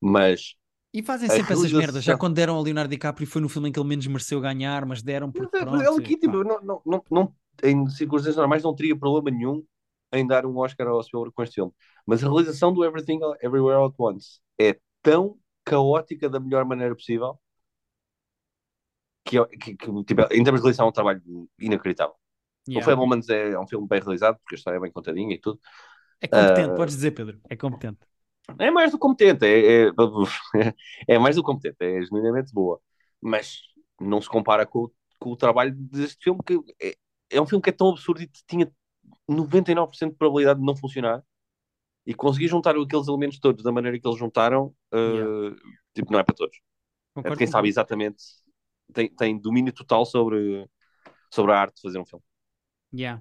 [0.00, 0.56] Mas
[0.92, 2.02] E fazem sempre essas merdas.
[2.04, 4.84] Já quando deram ao Leonardo DiCaprio foi no filme em que ele menos mereceu ganhar,
[4.86, 5.80] mas deram porque pronto.
[5.80, 6.44] ele aqui, e tipo, pá.
[6.44, 9.64] não, não, não, não- em circunstâncias normais, não teria problema nenhum
[10.16, 11.72] em dar um Oscar ao Spielberg com este filme.
[12.06, 16.94] Mas a realização do Everything Everywhere All at Once é tão caótica da melhor maneira
[16.94, 17.38] possível
[19.24, 21.22] que, que, que tipo, em termos de realização é um trabalho
[21.58, 22.14] inacreditável.
[22.66, 22.80] Yeah.
[22.80, 25.40] O Fablemans é, é um filme bem realizado, porque a história é bem contadinha e
[25.40, 25.60] tudo.
[26.20, 27.40] É competente, Ah, podes dizer, Pedro.
[27.48, 28.06] É competente.
[28.58, 29.90] É mais do competente, é, é,
[31.08, 32.80] é mais do competente, é genuinamente boa.
[33.20, 33.58] Mas
[34.00, 36.94] não se compara com, o- com o trabalho deste filme, que é,
[37.30, 38.70] é um filme que é tão absurdo e tinha
[39.28, 41.22] 99% de probabilidade de não funcionar.
[42.06, 45.32] E conseguir juntar aqueles elementos todos da maneira que eles juntaram, uh, Yeah.
[45.94, 46.58] tipo, não é para todos.
[47.22, 48.22] É de quem sabe exatamente,
[48.92, 50.68] tem, tem domínio total sobre,
[51.32, 52.24] sobre a arte de fazer um filme.
[52.92, 53.20] Yeah.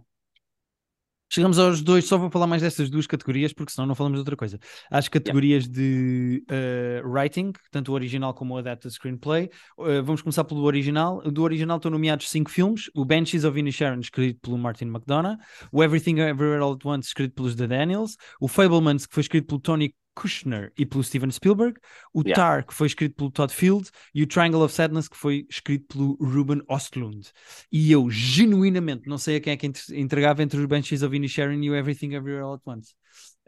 [1.27, 4.21] Chegamos aos dois, só vou falar mais destas duas categorias, porque senão não falamos de
[4.21, 4.59] outra coisa.
[4.91, 9.49] As categorias de uh, writing, tanto o original como o adapted screenplay.
[9.77, 11.21] Uh, vamos começar pelo original.
[11.21, 15.37] Do original estão nomeados cinco filmes: o Benches of Inisharan, escrito pelo Martin McDonough,
[15.71, 19.47] o Everything Everywhere All at Once, escrito pelos The Daniels, o Fablemans, que foi escrito
[19.47, 21.79] pelo Tony Kushner e pelo Steven Spielberg,
[22.13, 22.35] o yeah.
[22.35, 25.85] Tar, que foi escrito pelo Todd Field, e o Triangle of Sadness, que foi escrito
[25.87, 27.29] pelo Ruben Ostlund.
[27.71, 31.63] E eu, genuinamente, não sei a quem é que entregava entre os Benches of Inisharan
[31.63, 32.93] e o Everything Everywhere All at Once.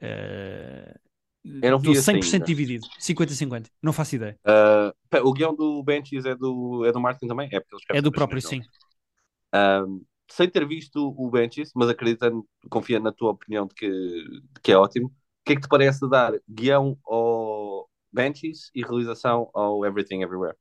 [0.02, 1.08] Uh...
[1.62, 4.38] Eu não Estou 100% assim, dividido, 50-50, não faço ideia.
[4.46, 7.50] Uh, o guião do Benches é do, é do Martin também?
[7.54, 7.62] É,
[7.98, 8.60] é do próprio, sim.
[9.56, 14.62] Uh, sem ter visto o Benches, mas acreditando, confia na tua opinião de que, de
[14.62, 15.10] que é ótimo,
[15.48, 20.58] que é que te parece dar guião ao Benches e realização ao Everything Everywhere?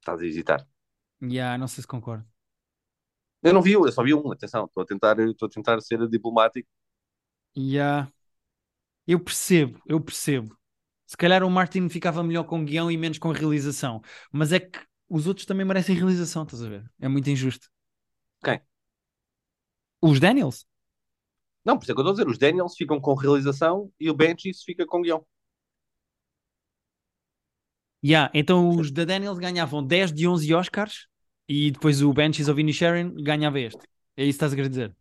[0.00, 0.66] Estás a hesitar.
[1.22, 2.26] Yeah, não sei se concordo.
[3.42, 6.08] Eu não vi eu só vi um, atenção, estou a tentar, estou a tentar ser
[6.08, 6.68] diplomático.
[7.56, 8.10] Yeah.
[9.06, 10.56] Eu percebo, eu percebo.
[11.06, 14.02] Se calhar o Martin ficava melhor com guião e menos com realização.
[14.32, 16.90] Mas é que os outros também merecem realização, estás a ver?
[17.00, 17.68] É muito injusto.
[18.42, 18.60] Quem?
[20.00, 20.66] Os Daniels?
[21.64, 24.08] Não, por isso é que eu estou a dizer, os Daniels ficam com realização e
[24.08, 25.26] o Benches fica com guião.
[28.04, 31.08] Yeah, então os da Daniels ganhavam 10 de 11 Oscars
[31.48, 33.80] e depois o Benches of Sharon ganhava este.
[34.16, 34.96] É isso que estás a querer dizer?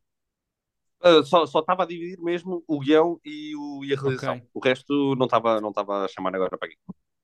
[1.03, 4.37] Uh, só estava a dividir mesmo o guião e, o, e a realização.
[4.37, 4.49] Okay.
[4.51, 6.77] O resto não estava não a chamar agora para aqui.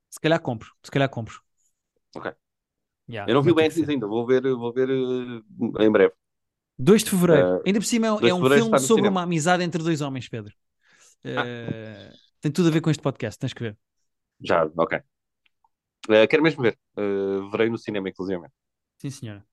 [0.08, 1.42] Se calhar compro, se calhar compro.
[2.14, 2.32] Ok.
[3.10, 6.14] Yeah, eu não vi o Benches ainda, vou ver, vou ver uh, em breve.
[6.78, 7.56] 2 de fevereiro.
[7.56, 9.10] Uh, Ainda por cima é, é um filme sobre cinema.
[9.10, 10.52] uma amizade entre dois homens, Pedro.
[11.24, 12.12] Uh, ah.
[12.40, 13.76] Tem tudo a ver com este podcast, tens que ver.
[14.40, 14.98] Já, ok.
[16.08, 16.78] Uh, quero mesmo ver.
[17.50, 18.42] Verei no cinema, inclusive.
[18.98, 19.44] Sim, senhora.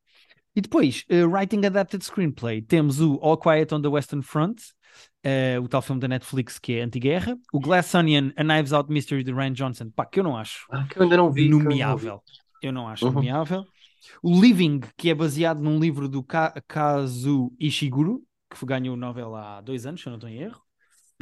[0.53, 4.61] E depois, Writing Adapted Screenplay, temos o All Quiet on the Western Front,
[5.63, 9.23] o tal filme da Netflix que é anti-guerra, o Glass Onion, A Knives Out Mystery
[9.23, 12.09] de Ryan Johnson, pá, que eu não acho ah, que eu ainda não vi, nomeável.
[12.09, 12.67] Eu não, vi.
[12.67, 13.13] Eu não acho uhum.
[13.13, 13.65] nomeável.
[14.21, 19.61] O Living, que é baseado num livro do Kazu Ishiguro, que ganhou o Nobel há
[19.61, 20.61] dois anos, se eu não estou em erro.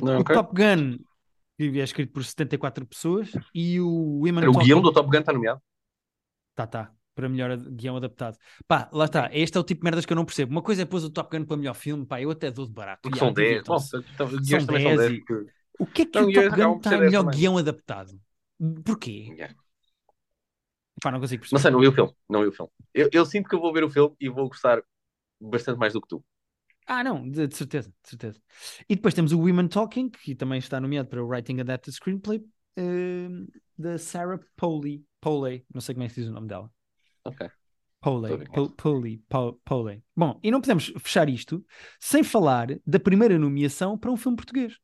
[0.01, 0.35] Não, okay.
[0.35, 0.97] O Top Gun,
[1.57, 3.31] que é escrito por 74 pessoas.
[3.53, 5.61] E o Women O guião do Top Gun está nomeado?
[6.55, 6.91] Tá, tá.
[7.13, 8.37] Para melhor guião adaptado.
[8.65, 9.29] Pá, lá está.
[9.33, 10.51] Este é o tipo de merdas que eu não percebo.
[10.51, 12.71] Uma coisa é pôs o Top Gun para melhor filme, pá, eu até dou de
[12.71, 13.01] barato.
[13.03, 13.65] Porque são 10.
[13.67, 15.11] Nossa, então, são 10.
[15.11, 15.23] E...
[15.77, 18.19] O que é que então, o Top Gun está melhor guião adaptado?
[18.85, 19.27] Porquê?
[19.31, 19.55] Yeah.
[21.01, 21.57] Pá, não consigo perceber.
[21.57, 22.13] Não sei, não vi o filme.
[22.29, 22.71] Não vi o filme.
[22.93, 24.81] Eu, eu, sinto que eu vou ver o filme e vou gostar
[25.39, 26.23] bastante mais do que tu.
[26.85, 28.41] Ah, não, de, de certeza, de certeza.
[28.89, 32.39] E depois temos o Women Talking, que também está nomeado para o Writing Adapted Screenplay,
[32.39, 35.05] uh, da Sarah Poley.
[35.21, 36.71] Poley, não sei como é que se diz o nome dela.
[37.23, 37.49] Ok.
[38.01, 38.45] Poley,
[38.77, 39.21] Poley,
[39.65, 40.03] Poley.
[40.15, 41.65] Bom, e não podemos fechar isto
[41.99, 44.77] sem falar da primeira nomeação para um filme português.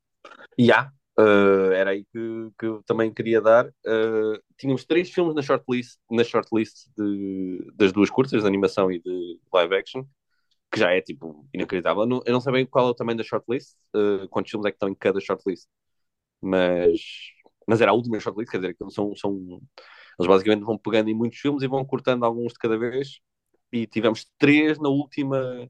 [0.60, 3.68] Já, yeah, Uh, era aí que, que eu também queria dar.
[3.68, 9.02] Uh, tínhamos três filmes na shortlist, na shortlist de, das duas curtas, de animação e
[9.02, 10.04] de live action,
[10.72, 12.04] que já é tipo inacreditável.
[12.04, 14.72] Eu não, não sei bem qual é o tamanho da shortlist, uh, quantos filmes é
[14.72, 15.68] que estão em cada shortlist,
[16.42, 17.02] mas,
[17.68, 19.62] mas era a última shortlist, quer dizer, que são, são,
[20.20, 23.20] eles basicamente vão pegando em muitos filmes e vão cortando alguns de cada vez.
[23.72, 25.70] E tivemos três na última,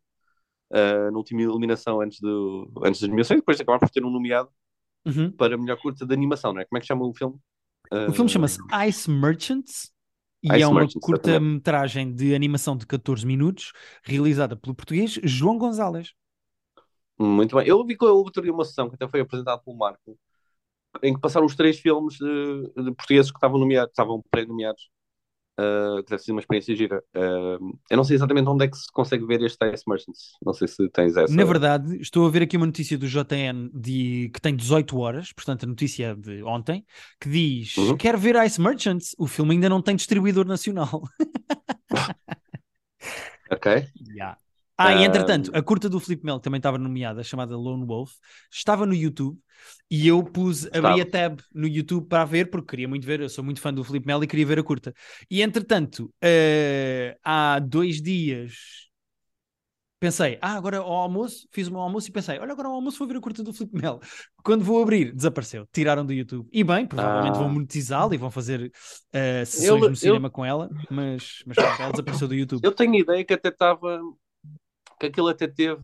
[0.72, 4.50] uh, na última eliminação antes, do, antes das nomeações, depois acabaram por ter um nomeado
[5.06, 5.32] uhum.
[5.32, 6.66] para melhor curta de animação, não é?
[6.66, 7.38] Como é que chama o filme?
[8.10, 9.92] O filme chama-se Ice Merchants
[10.44, 13.72] e Ice é uma curta-metragem de animação de 14 minutos,
[14.04, 16.14] realizada pelo português João Gonzalez.
[17.18, 17.68] Muito bem.
[17.68, 20.18] Eu vi que outro dia uma sessão que até foi apresentado pelo Marco,
[21.02, 24.90] em que passaram os três filmes de, de portugueses que estavam nomeados, estavam pré-nomeados
[25.58, 27.02] Uh, que deve ser uma experiência gira.
[27.16, 30.34] Uh, eu não sei exatamente onde é que se consegue ver este Ice Merchants.
[30.46, 31.34] Não sei se tens essa.
[31.34, 35.32] Na verdade, estou a ver aqui uma notícia do JN de, que tem 18 horas,
[35.32, 36.86] portanto, a notícia é de ontem,
[37.22, 37.96] que diz: uhum.
[37.96, 39.16] Quer ver Ice Merchants?
[39.18, 41.02] O filme ainda não tem distribuidor nacional.
[43.50, 43.88] ok.
[44.10, 44.38] Yeah.
[44.78, 48.12] Ah, e entretanto, a curta do Felipe Mel, que também estava nomeada, chamada Lone Wolf,
[48.52, 49.40] estava no YouTube
[49.90, 53.30] e eu pus, abri a tab no YouTube para ver, porque queria muito ver, eu
[53.30, 54.94] sou muito fã do Felipe Mel e queria ver a curta.
[55.32, 58.86] E entretanto, uh, há dois dias
[59.98, 63.00] pensei, ah, agora ao almoço, fiz o meu almoço e pensei, olha, agora ao almoço
[63.00, 64.00] vou ver a curta do Felipe Mel.
[64.44, 66.48] Quando vou abrir, desapareceu, tiraram do YouTube.
[66.52, 67.40] E bem, provavelmente ah.
[67.40, 70.32] vão monetizá-la e vão fazer uh, sessões eu, no cinema eu...
[70.32, 72.64] com ela, mas, mas ela desapareceu do YouTube.
[72.64, 74.00] Eu tenho ideia que até estava
[75.00, 75.82] que aquilo até teve.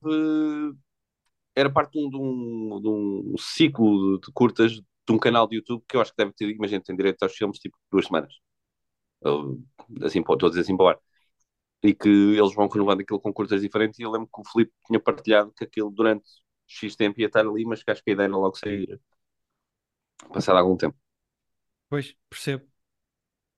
[1.55, 5.83] Era parte de um, de um, de ciclo de curtas de um canal de YouTube
[5.87, 8.33] que eu acho que deve ter, imagina, tem direito aos filmes tipo duas semanas.
[10.03, 10.99] Assim, estou a dizer assim para.
[11.83, 13.99] E que eles vão renovando aquilo com curtas diferentes.
[13.99, 16.25] E eu lembro que o Filipe tinha partilhado que aquilo durante
[16.67, 18.99] X tempo ia estar ali, mas que acho que a ideia era logo sair
[20.33, 20.97] passado algum tempo.
[21.89, 22.70] Pois, percebo.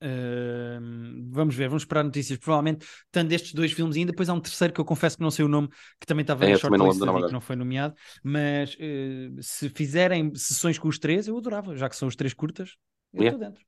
[0.04, 2.38] Uh, vamos ver, vamos esperar notícias.
[2.38, 5.22] Provavelmente, tanto destes dois filmes, e ainda depois há um terceiro que eu confesso que
[5.22, 7.40] não sei o nome, que também estava É, na não shortlist e nome que não
[7.40, 7.94] foi nomeado.
[8.22, 12.34] Mas uh, se fizerem sessões com os três, eu adorava, já que são os três
[12.34, 12.76] curtas,
[13.12, 13.46] eu estou Yeah.
[13.46, 13.64] dentro.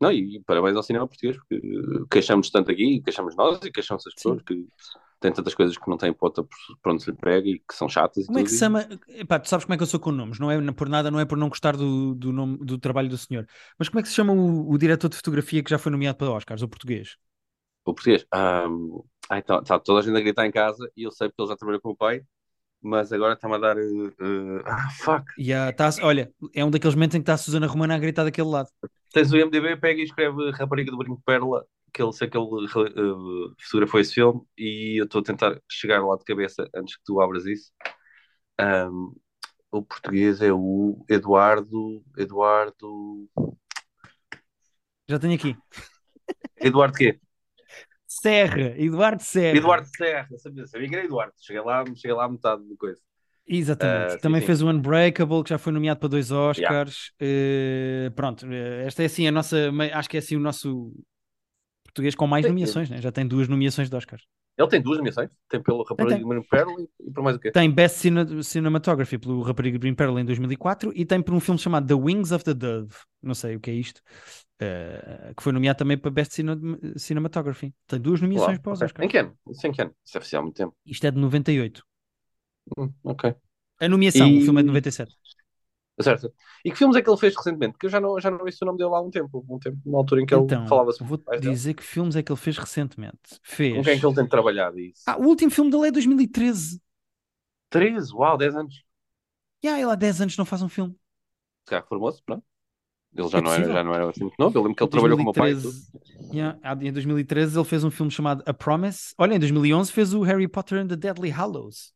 [0.00, 3.70] Não, e parabéns ao cinema português, porque uh, queixamos tanto aqui, e queixamos nós, e
[3.70, 4.44] queixamos as pessoas Sim.
[4.44, 4.66] que
[5.20, 7.88] têm tantas coisas que não têm ponta por onde se lhe prega e que são
[7.88, 8.86] chatas e Como é que se chama?
[9.08, 11.20] Epá, tu sabes como é que eu sou com nomes, não é por nada, não
[11.20, 13.46] é por não gostar do, do, nome, do trabalho do senhor.
[13.78, 16.18] Mas como é que se chama o, o diretor de fotografia que já foi nomeado
[16.18, 17.16] para Oscars, o português?
[17.84, 18.26] O português.
[18.32, 18.66] Ah,
[19.32, 21.56] então, tá, toda a gente a gritar em casa e eu sei porque ele já
[21.56, 22.22] trabalhou com o pai,
[22.82, 23.76] mas agora está-me a dar.
[23.76, 25.52] uh, uh, ah, fuck!
[25.52, 28.24] A, tá, olha, é um daqueles momentos em que está a Susana Romana a gritar
[28.24, 28.68] daquele lado.
[29.12, 31.64] Tens o IMDB, pega e escreve Rapariga do Brinco Pérola,
[31.96, 36.04] que ele sei que ele uh, fotografou esse filme e eu estou a tentar chegar
[36.04, 37.72] lá de cabeça antes que tu abras isso.
[38.60, 39.14] Um,
[39.70, 42.04] o português é o Eduardo.
[42.18, 43.30] Eduardo.
[45.08, 45.56] Já tenho aqui.
[46.60, 47.18] Eduardo quê?
[48.06, 49.56] Serra, Eduardo Serra.
[49.56, 51.32] Eduardo Serra, sabia, sabia que era Eduardo.
[51.38, 53.00] Cheguei lá, cheguei lá a metade da coisa.
[53.48, 54.12] Exatamente.
[54.12, 54.46] Sim, Também sim.
[54.46, 57.12] fez o Unbreakable, que já foi nomeado para dois Oscars.
[57.18, 59.70] Eh, pronto, eh, esta é assim a nossa.
[59.94, 60.92] Acho que é assim o nosso
[61.96, 63.00] português com mais Sim, nomeações, né?
[63.00, 64.22] já tem duas nomeações de Oscars.
[64.58, 65.30] Ele tem duas nomeações.
[65.48, 66.26] Tem pelo Rapariga tem.
[66.28, 67.50] Brinco de Pérola e, por mais o quê?
[67.52, 71.58] Tem Best Cine- Cinematography pelo Rapariga Green Pearl em 2004 e tem por um filme
[71.60, 72.94] chamado The Wings of the Dove.
[73.22, 74.00] Não sei o que é isto.
[74.58, 76.56] eh, que foi nomeado também para Best Cine-
[76.96, 77.74] Cinematography.
[77.86, 78.86] Tem duas nomeações para os ok.
[78.86, 79.04] Oscars.
[79.06, 79.38] Em que ano?
[79.50, 79.94] Isso em que ano?
[80.04, 80.74] Isso é oficial há muito tempo.
[80.86, 81.82] Isto é de 98.
[82.76, 83.34] Hum, ok.
[83.80, 85.14] A nomeação, E- o filme é de 97.
[86.00, 86.32] Certo.
[86.64, 87.72] E que filmes é que ele fez recentemente?
[87.72, 89.44] Porque eu já não, já não ouço o nome dele há um tempo.
[89.48, 91.52] Um tempo, na altura em que Então, ele falava-se vou dele.
[91.54, 93.40] dizer que filmes é que ele fez recentemente.
[93.42, 93.76] Fez.
[93.76, 95.02] Com quem é que ele tem trabalhado isso?
[95.06, 96.80] Ah, o último filme dele é 2013.
[97.70, 98.84] 13, uau, 10 anos.
[99.62, 100.94] Já, ele há 10 anos não faz um filme.
[101.64, 102.44] Se calhar reformou-se, pronto.
[103.14, 104.56] Ele já, É não era, já não era assim muito novo.
[104.58, 105.52] Eu lembro que ele Em trabalhou com o meu pai.
[105.52, 105.56] e.
[105.56, 105.90] 2013,
[106.32, 109.14] yeah, ah, em 2013 ele fez um filme chamado A Promise.
[109.18, 111.92] Olha, em 2011 fez o Harry Potter and the Deadly Hallows.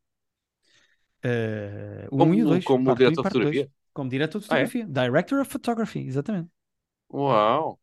[1.23, 2.63] Eh, o 1 e o Como, 2.
[2.63, 3.71] como parte um diretor e de fotografia.
[3.93, 4.63] Como diretor de Ah, é?
[4.63, 4.85] fotografia.
[4.87, 6.49] Director of Photography, exatamente.
[7.09, 7.79] Uau.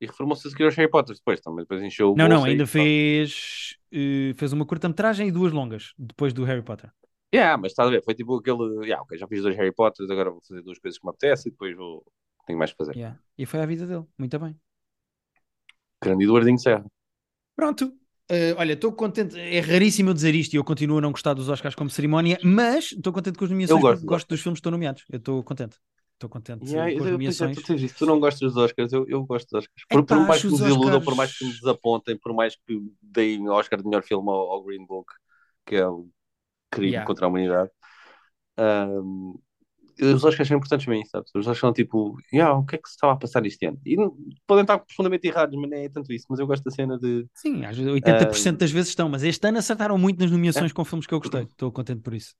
[0.00, 1.64] E reformou-se a seguir aos Harry Potter depois também.
[1.64, 6.32] Depois encheu o Não, não, ainda fez, eh, fez uma curta-metragem e duas longas depois
[6.32, 6.92] do Harry Potter.
[7.34, 8.84] Yeah, mas estás a ver, foi tipo aquele.
[8.86, 11.48] Yeah, ok, já fiz dois Harry Potters, agora vou fazer duas coisas que me apetece
[11.48, 12.04] e depois vou.
[12.46, 12.96] Tenho mais para fazer.
[12.96, 13.18] Yeah.
[13.38, 14.06] E foi a vida dele.
[14.18, 14.60] Muito bem.
[16.02, 16.84] Grande Eduardinho Serra.
[17.56, 17.84] Pronto.
[18.28, 19.38] Eh, olha, estou contente.
[19.38, 22.38] É raríssimo eu dizer isto e eu continuo a não gostar dos Oscars como cerimónia,
[22.42, 23.78] mas estou contente com as nomeações.
[23.82, 25.04] Eu gosto, gosto dos filmes que estão nomeados.
[25.10, 25.76] Eu estou contente.
[26.14, 27.56] Estou contente Yeah, com as eu- nomeações.
[27.62, 29.84] tu, tu não gostas dos Oscars, eu, eu gosto dos Oscars.
[29.90, 32.80] Por, por mais que me desiludam, Oscars- por mais que me desapontem, por mais que
[33.02, 35.12] deem Oscar de melhor filme ao, ao Green Book,
[35.66, 36.08] que é um
[36.70, 37.06] crime Yeah.
[37.06, 37.70] contra a humanidade.
[40.00, 41.30] Os Oscars são importantes para mim, sabes?
[41.34, 43.78] Os Oscars são tipo, yeah, o que é que se estava a passar este ano?
[43.84, 46.26] E não- podem estar profundamente errados, mas nem é tanto isso.
[46.30, 47.26] Mas eu gosto da cena de.
[47.34, 50.72] Sim, às vezes 80% Ah, das vezes estão, mas este ano acertaram muito nas nomeações
[50.72, 51.42] com filmes que eu gostei.
[51.42, 52.34] Estou contente por isso.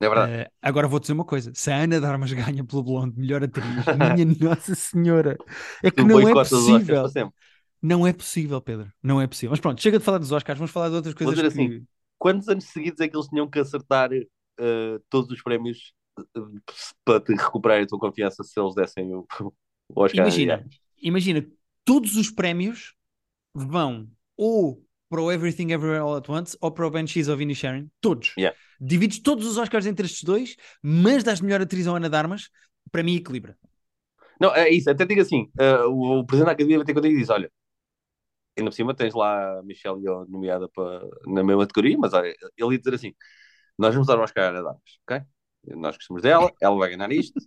[0.00, 0.32] É verdade.
[0.32, 3.90] Eh, agora vou dizer uma coisa: se a Ana Darmas ganha pelo Blonde melhor atriz,
[3.92, 5.36] minha Nossa Senhora,
[5.82, 7.12] é que tu não é possível.
[7.82, 8.92] Não é possível, Pedro.
[9.02, 9.50] Não é possível.
[9.50, 11.58] Mas pronto, chega de falar dos Oscars, vamos falar de outras Vou coisas dizer que.
[11.62, 11.86] assim,
[12.18, 15.97] Quantos anos seguidos é que eles tinham que acertar eh, todos os prémios eh,
[17.04, 20.20] para te recuperar a tua confiança se eles dessem o, o Oscar?
[20.20, 20.66] Imagina,
[21.00, 21.46] imagina,
[21.84, 22.94] todos os prémios
[23.54, 27.90] vão ou para o Everything Everywhere All at Once ou para o Banshees of Inisherin.
[28.00, 28.34] Todos.
[28.36, 28.56] Yeah.
[28.80, 32.50] Divides todos os Oscars entre estes dois, mas das melhor atriz ao Ana Darmas,
[32.92, 33.56] para mim equilibra.
[34.40, 34.90] Não, é isso.
[34.90, 37.50] Até digo assim: eh, o, o presidente da academia vai ter contigo e diz: olha,
[38.56, 42.28] ainda por cima tens lá a Michelle Yeoh nomeada para, na mesma categoria, mas olha,
[42.56, 43.14] ele ia dizer assim:
[43.78, 45.22] nós vamos dar o Oscar a Damas, ok?
[45.66, 47.40] Nós gostamos dela, ela vai ganhar isto,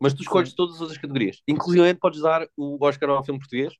[0.00, 1.42] mas tu escolhes todas as outras categorias.
[1.48, 3.74] Inclusive, podes dar o Oscar ao filme português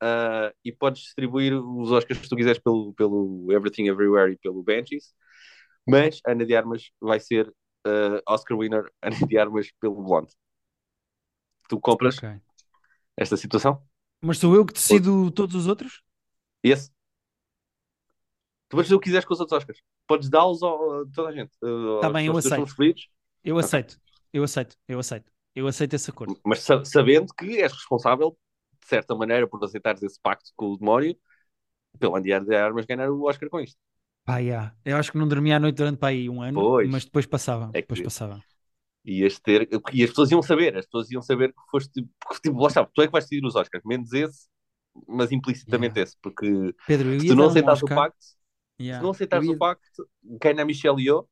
[0.00, 4.62] ah, e podes distribuir os Oscars que tu quiseres pelo, pelo Everything Everywhere e pelo
[4.62, 5.14] Banshees,
[5.86, 7.52] mas Ana de Armas vai ser
[7.86, 10.32] ah, Oscar winner Ana de Armas pelo Blonde.
[11.68, 12.40] Tu compras Ok.
[13.16, 13.82] esta situação?
[14.22, 16.02] Mas sou eu que decido todos os outros?
[16.62, 16.90] Esse?
[18.68, 19.80] Tu podes fazer o que quiseres com os outros Oscars.
[20.06, 20.68] Podes dá-los a
[21.14, 21.52] toda a gente.
[21.62, 22.66] uh, Tá aos- bem, eu aceito.
[23.44, 23.98] Eu aceito.
[24.32, 24.76] Eu aceito.
[24.88, 25.32] Eu aceito.
[25.54, 26.38] Eu aceito esse acordo.
[26.44, 28.36] mas sa- sabendo que és responsável,
[28.82, 31.16] de certa maneira, por aceitares esse pacto com o demónio,
[31.98, 33.78] pelo Andy de Armas ganhar o Oscar com isto.
[34.24, 34.74] Pá, yeah.
[34.84, 36.90] Eu acho que não dormia à noite durante pá, aí um ano, Pois.
[36.90, 37.66] mas depois passava.
[37.72, 38.42] É que- depois passava.
[39.04, 42.48] E, ias ter, e as pessoas iam saber, as pessoas iam saber que foste, porque,
[42.48, 44.48] tipo, lá está, tu é que vais decidir os Oscars, menos esse,
[45.06, 46.02] mas implicitamente Yeah.
[46.02, 48.18] esse, porque Pedro, se tu não dar um o pacto,
[48.80, 48.98] Yeah.
[49.00, 51.26] se não aceitares ia- o pacto, ganha a Michelle Yeoh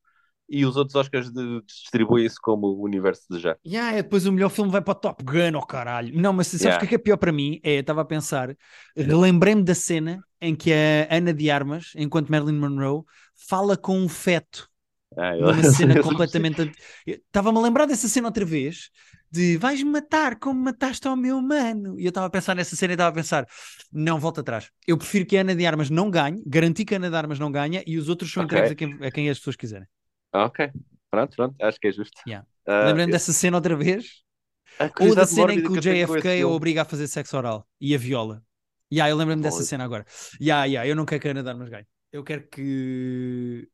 [0.49, 1.31] e os outros Oscars
[1.67, 3.59] distribuem-se como o universo desejar.
[3.67, 6.13] Yeah, é, depois o melhor filme vai para o Top Gun, oh caralho.
[6.19, 6.79] Não, mas sabes o Yeah.
[6.81, 7.61] que é que é pior para mim?
[7.63, 8.55] É, eu estava a pensar,
[8.97, 13.03] relembrei-me da cena em que a Ana de Armas, enquanto Marilyn Monroe,
[13.49, 14.69] fala com um feto.
[15.17, 16.73] Ah, eu- Numa cena completamente.
[17.07, 18.91] Estava-me a lembrar dessa cena outra vez,
[19.35, 21.99] de vais-me matar como mataste ao meu mano.
[21.99, 23.47] E eu estava a pensar nessa cena e estava a pensar,
[23.93, 24.71] não, volta atrás.
[24.87, 27.39] Eu prefiro que a Ana de Armas não ganhe, garanti que a Ana de Armas
[27.39, 28.57] não ganha e os outros são Ok.
[28.59, 29.87] entregues a quem, a quem as pessoas quiserem.
[30.33, 30.71] Ok,
[31.11, 32.21] pronto, pronto, acho que é justo.
[32.27, 32.47] Yeah.
[32.67, 34.23] Ah, Lembrei-me dessa cena outra vez?
[34.79, 37.67] a Ou da cena em que o eu JFK filme- obriga a fazer sexo oral
[37.81, 38.43] e a viola.
[38.93, 40.05] Yeah, eu lembro-me dessa cena agora.
[40.41, 41.87] Yeah, yeah, eu não quero que a Ana de Armas ganhe.
[42.13, 43.69] Eu quero que.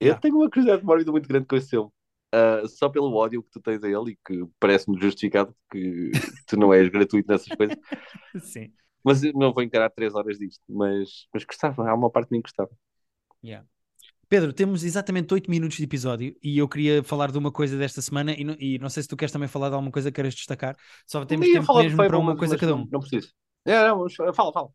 [0.00, 0.20] Eu Yeah.
[0.20, 1.90] tenho uma curiosidade mórbida muito grande com esse filme.
[2.34, 6.10] Ah, só pelo ódio que tu tens a ele e que parece-me justificado que
[6.48, 7.76] tu não és gratuito nessas coisas.
[8.42, 8.72] Sim.
[9.04, 10.62] Mas não vou encarar três horas disto.
[10.68, 12.70] Mas, mas gostava, há uma parte de mim que gostava.
[13.44, 13.64] Yeah.
[14.28, 18.00] Pedro, temos exatamente 8 minutos de episódio e eu queria falar de uma coisa desta
[18.02, 20.14] semana e não, e não sei se tu queres também falar de alguma coisa que
[20.16, 20.74] queiras destacar.
[21.06, 22.88] Só temos tempo falar mesmo para uma mas- coisa mas cada não- um.
[22.90, 23.32] Não preciso.
[23.66, 24.68] É, não, fala, fala.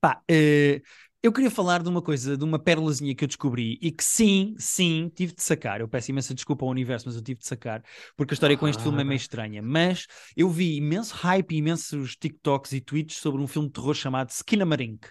[0.00, 0.80] Pá, eh,
[1.26, 4.54] eu queria falar de uma coisa, de uma pérolazinha que eu descobri e que sim,
[4.58, 5.80] sim, tive de sacar.
[5.80, 7.82] Eu peço imensa desculpa ao universo, mas eu tive de sacar
[8.16, 9.60] porque a história com este filme é meio estranha.
[9.60, 14.30] Mas eu vi imenso hype, imensos TikToks e tweets sobre um filme de terror chamado
[14.30, 15.08] Skinamarink.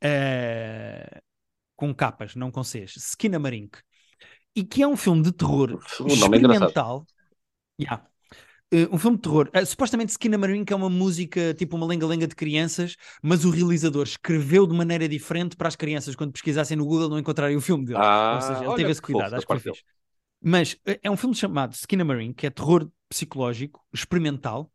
[0.00, 1.20] Eh,
[1.76, 2.96] com capas, não com Cs.
[2.96, 3.78] Skinamarink.
[4.56, 7.06] E que é um filme de terror é experimental.
[7.80, 8.09] Yeah.
[8.72, 9.50] Eh, um filme de terror.
[9.52, 14.66] Eh, supostamente Skinamarink é uma música tipo uma lenga-lenga de crianças, mas o realizador escreveu
[14.66, 17.98] de maneira diferente para as crianças quando pesquisassem no Google não encontrarem o filme dele.
[18.00, 19.82] Ah, Ou seja, ele teve que esse cuidado, acho que foi fixe.
[20.42, 24.70] Mas eh, é um filme chamado Skinamarink, que é terror psicológico, experimental.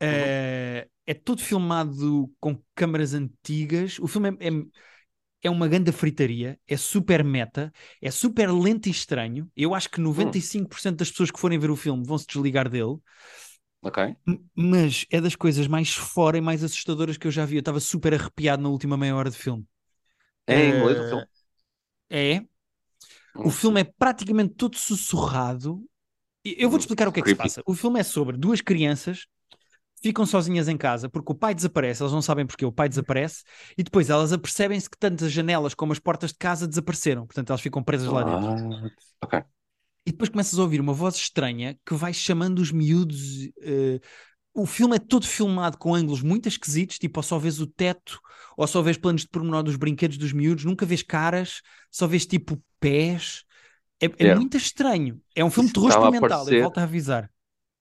[0.00, 3.98] Eh, é todo filmado com câmaras antigas.
[3.98, 4.50] O filme é, é,
[5.42, 7.72] é uma grande fritaria, é super meta,
[8.02, 9.50] é super lento e estranho.
[9.56, 12.98] Eu acho que 95% das pessoas que forem ver o filme vão se desligar dele.
[13.82, 13.98] Ok.
[14.54, 17.56] Mas é das coisas mais fora e mais assustadoras que eu já vi.
[17.56, 19.66] Eu estava super arrepiado na última meia hora de filme.
[20.48, 21.26] É em inglês o Eh, filme?
[22.10, 22.44] É.
[23.42, 23.52] O Hum.
[23.52, 25.84] filme é praticamente todo sussurrado.
[26.44, 27.62] Eu vou-te Hum, explicar o que é que se passa.
[27.66, 29.26] O filme é sobre duas crianças
[30.02, 33.42] ficam sozinhas em casa porque o pai desaparece, elas não sabem porque o pai desaparece,
[33.76, 37.50] e depois elas apercebem-se que tanto as janelas como as portas de casa desapareceram, portanto
[37.50, 38.90] elas ficam presas lá dentro.
[39.22, 39.44] Ah.
[40.06, 43.48] E depois começas a ouvir uma voz estranha que vai chamando os miúdos.
[43.60, 44.00] eh,
[44.54, 48.18] o filme é todo filmado com ângulos muito esquisitos, tipo, ou só vês o teto,
[48.56, 51.60] ou só vês planos de pormenor dos brinquedos dos miúdos, nunca vês caras,
[51.92, 53.44] só vês tipo pés.
[54.00, 54.40] É, é Yeah.
[54.40, 55.20] muito estranho.
[55.34, 57.30] É um filme de terror experimental, eu parecer- volto a avisar.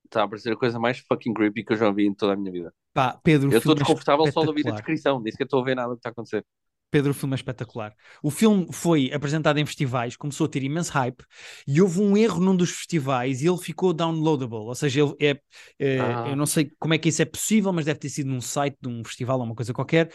[0.08, 2.36] Está a parecer a coisa mais fucking creepy que eu já vi em toda a
[2.36, 2.74] minha vida.
[2.94, 5.66] Pá, Pedro, eu estou é desconfortável só de ouvir a descrição, nem sequer estou a
[5.66, 6.46] ver nada que está a acontecer.
[6.90, 7.94] Pedro, o filme é espetacular.
[8.24, 11.22] O filme foi apresentado em festivais, começou a ter imenso hype
[11.68, 14.60] e houve um erro num dos festivais e ele ficou downloadable.
[14.60, 15.40] Ou seja, ele é,
[15.78, 16.30] é- Ah.
[16.30, 18.78] eu não sei como é que isso é possível, mas deve ter sido num site
[18.82, 20.10] de um festival ou uma coisa qualquer.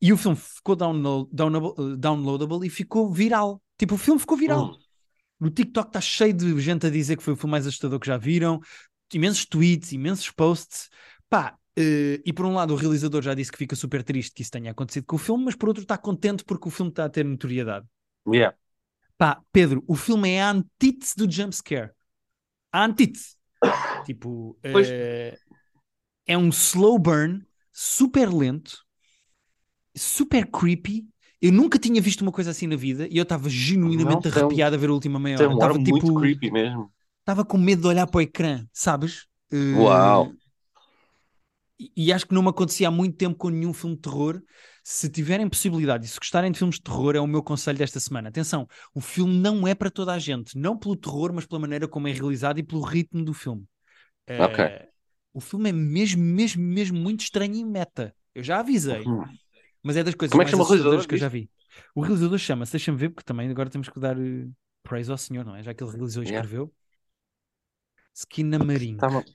[0.00, 3.62] E o filme ficou download, downloadable, downloadable e ficou viral.
[3.78, 4.72] Tipo, o filme ficou viral.
[4.72, 4.78] Hum.
[5.40, 8.06] No TikTok está cheio de gente a dizer que foi o filme mais assustador que
[8.08, 8.60] já viram,
[9.16, 10.88] imensos tweets, imensos posts.
[11.28, 14.42] Pá, eh, e por um lado o realizador já disse que fica super triste que
[14.42, 17.04] isso tenha acontecido com o filme, mas por outro está contente porque o filme está
[17.04, 17.86] a ter notoriedade.
[18.26, 18.56] Yeah.
[19.16, 21.90] Pá, Pedro, o filme é a antítese do jumpscare.
[22.72, 23.36] A antítese.
[24.04, 25.38] tipo, eh,
[26.26, 28.84] é um slow burn, super lento,
[29.96, 31.06] super creepy.
[31.40, 34.32] Eu nunca tinha visto uma coisa assim na vida e eu estava genuinamente Não, tem
[34.32, 35.74] arrepiado a ver a última meia Tem hora.
[35.74, 36.92] muito tipo, creepy mesmo.
[37.28, 39.26] Estava com medo de olhar para o ecrã, sabes?
[39.52, 40.32] Eh, Uau.
[41.78, 44.40] E, e acho que não me acontecia há muito tempo com nenhum filme de terror.
[44.82, 48.00] Se tiverem possibilidade e se gostarem de filmes de terror, é o meu conselho desta
[48.00, 48.30] semana.
[48.30, 51.86] Atenção, o filme não é para toda a gente, não pelo terror, mas pela maneira
[51.86, 53.66] como é realizado e pelo ritmo do filme.
[54.26, 54.88] Eh, Ok.
[55.34, 58.14] O filme é mesmo, mesmo, mesmo muito estranho e meta.
[58.34, 59.22] Eu já avisei, Hum.
[59.82, 61.28] mas é das coisas Como é que mais chama o realizador assustadoras que eu já
[61.28, 61.50] vi.
[61.94, 64.48] O realizador chama-se, deixa-me ver, porque também agora temos que dar eh,
[64.82, 65.62] praise ao senhor, não é?
[65.62, 66.48] Já que ele realizou e Yeah.
[68.60, 68.66] Escreveu.
[68.66, 68.92] Skinamarink.
[68.92, 69.26] Estava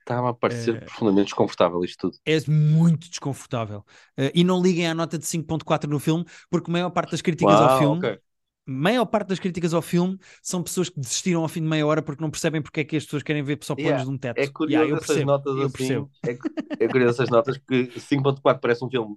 [0.00, 2.18] estava a parecer Eh, profundamente desconfortável isto tudo.
[2.26, 3.84] é muito desconfortável.
[4.16, 7.20] Eh, e não liguem à nota de 5.4 no filme, porque a maior parte das
[7.22, 8.18] críticas ao Uau, filme, ok.
[8.66, 12.02] maior parte das críticas ao filme são pessoas que desistiram ao fim de meia hora
[12.02, 14.18] porque não percebem porque é que as pessoas querem ver só planos Yeah, de um
[14.18, 14.44] teto.
[14.44, 15.70] É curioso Yeah, eu essas percebo, notas eu assim.
[15.70, 16.10] percebo.
[16.26, 16.38] É,
[16.78, 19.16] é curioso essas notas que 5.4 parece um filme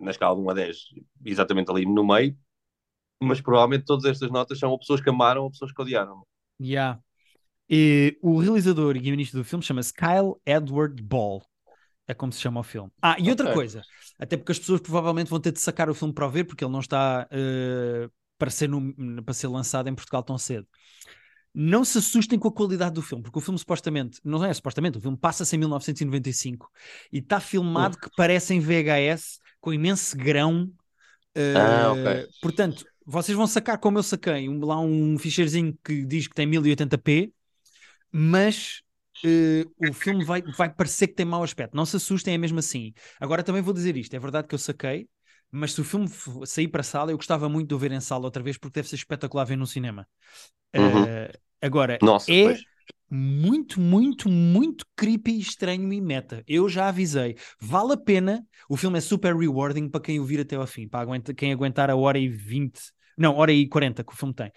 [0.00, 0.78] na escala de 1 a 10,
[1.24, 2.36] exatamente ali no meio,
[3.22, 6.24] mas provavelmente todas estas notas são ou pessoas que amaram ou pessoas que odiaram.
[6.58, 6.96] Yeah.
[7.72, 11.42] E o realizador e guionista do filme chama-se Kyle Edward Ball.
[12.06, 12.90] É como se chama o filme.
[13.00, 13.54] Ah, e outra Ok.
[13.54, 13.82] coisa,
[14.18, 16.64] até porque as pessoas provavelmente vão ter de sacar o filme para o ver, porque
[16.64, 20.66] ele não está eh, para, ser no- para ser lançado em Portugal tão cedo.
[21.54, 24.98] Não se assustem com a qualidade do filme, porque o filme supostamente, não é supostamente,
[24.98, 26.70] o filme passa-se em 1995
[27.12, 30.70] e está filmado que parece em VHS, com imenso grão.
[31.34, 32.06] eh, Ah, ok.
[32.40, 36.46] Portanto, vocês vão sacar como eu saquei, um- lá um ficheirozinho que diz que tem
[36.46, 37.32] 1080p,
[38.12, 38.82] mas
[39.24, 41.76] eh, o filme vai, vai parecer que tem mau aspecto.
[41.76, 42.92] Não se assustem, é mesmo assim.
[43.20, 45.08] Agora também vou dizer isto: é verdade que eu saquei,
[45.50, 46.08] mas se o filme
[46.46, 48.74] sair para a sala, eu gostava muito de o ver em sala outra vez, porque
[48.74, 50.06] deve ser espetacular ver no cinema.
[50.76, 51.04] Uhum.
[51.04, 52.62] Eh, agora, Nossa, é pois.
[53.10, 56.42] muito, muito, muito creepy, estranho e meta.
[56.46, 57.36] Eu já avisei.
[57.60, 58.44] Vale a pena.
[58.68, 61.06] O filme é super rewarding para quem o vir até ao fim, para
[61.36, 62.80] quem aguentar a hora e 20,
[63.16, 64.50] não, hora e 40 que o filme tem.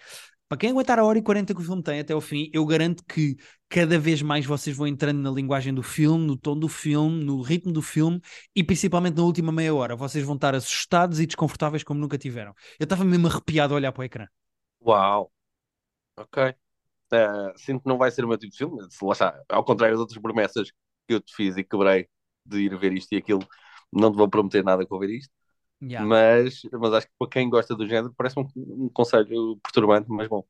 [0.48, 2.64] Para quem aguentar a hora e 40 que o filme tem até ao fim, eu
[2.64, 3.36] garanto que
[3.68, 7.42] cada vez mais vocês vão entrando na linguagem do filme, no tom do filme, no
[7.42, 8.20] ritmo do filme
[8.54, 9.96] e principalmente na última meia hora.
[9.96, 12.54] Vocês vão estar assustados e desconfortáveis como nunca tiveram.
[12.78, 14.26] Eu estava mesmo arrepiado a olhar para o ecrã.
[14.80, 15.32] Uau.
[16.16, 16.54] Ok.
[17.12, 18.78] Eh, sinto que não vai ser o meu tipo de filme.
[19.02, 20.70] Lá está, ao contrário das outras promessas
[21.08, 22.08] que eu te fiz e quebrei
[22.44, 23.46] de ir ver isto e aquilo,
[23.92, 25.32] não te vou prometer nada com ver isto.
[25.80, 26.06] Yeah.
[26.06, 30.28] Mas, mas acho que para quem gosta do género, parece um, um conselho perturbante, mas
[30.28, 30.46] bom.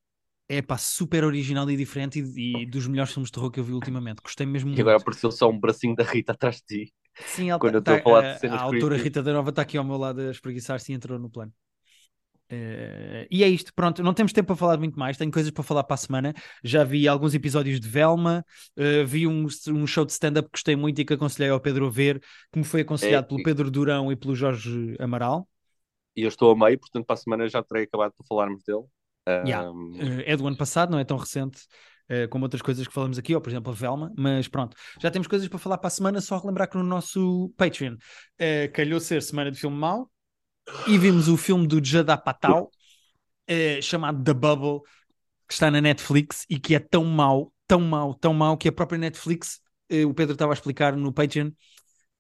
[0.49, 3.65] É pá, super original e diferente e, e dos melhores filmes de terror que eu
[3.65, 4.23] vi ultimamente.
[4.23, 4.81] Gostei mesmo E muito.
[4.81, 6.95] agora apareceu só um bracinho da Rita atrás de ti.
[7.25, 8.97] Sim, ela quando eu tá- estou a falar de cenas A autora.
[8.97, 11.53] Rita da Nova está aqui ao meu lado a espreguiçar-se e entrou no plano.
[12.49, 15.65] Eh, e é isto, pronto, não temos tempo para falar muito mais, tenho coisas para
[15.65, 16.35] falar para a semana.
[16.63, 18.45] Já vi alguns episódios de Velma,
[18.77, 21.87] eh, vi um, um show de stand-up que gostei muito e que aconselhei ao Pedro
[21.87, 22.21] a ver,
[22.53, 25.49] que me foi aconselhado É, pelo Pedro Durão e pelo Jorge Amaral.
[26.17, 28.85] E eu estou a meio, portanto, para a semana já terei acabado de falarmos dele.
[29.45, 29.69] Yeah.
[29.69, 31.61] Ahm, Eh, é do ano passado, não é tão recente
[32.31, 35.27] como outras coisas que falamos aqui, ou por exemplo a Velma, mas pronto, já temos
[35.27, 37.97] coisas para falar para a semana, só relembrar que no nosso Patreon
[38.73, 40.09] calhou ser semana de filme mau
[40.89, 42.71] e vimos o filme do Jada Patal
[43.47, 44.81] eh, chamado The Bubble,
[45.49, 48.73] que está na Netflix e que é tão mau, tão mau, tão mau que a
[48.73, 49.61] própria Netflix,
[49.91, 51.51] eh, o Pedro estava a explicar no Patreon,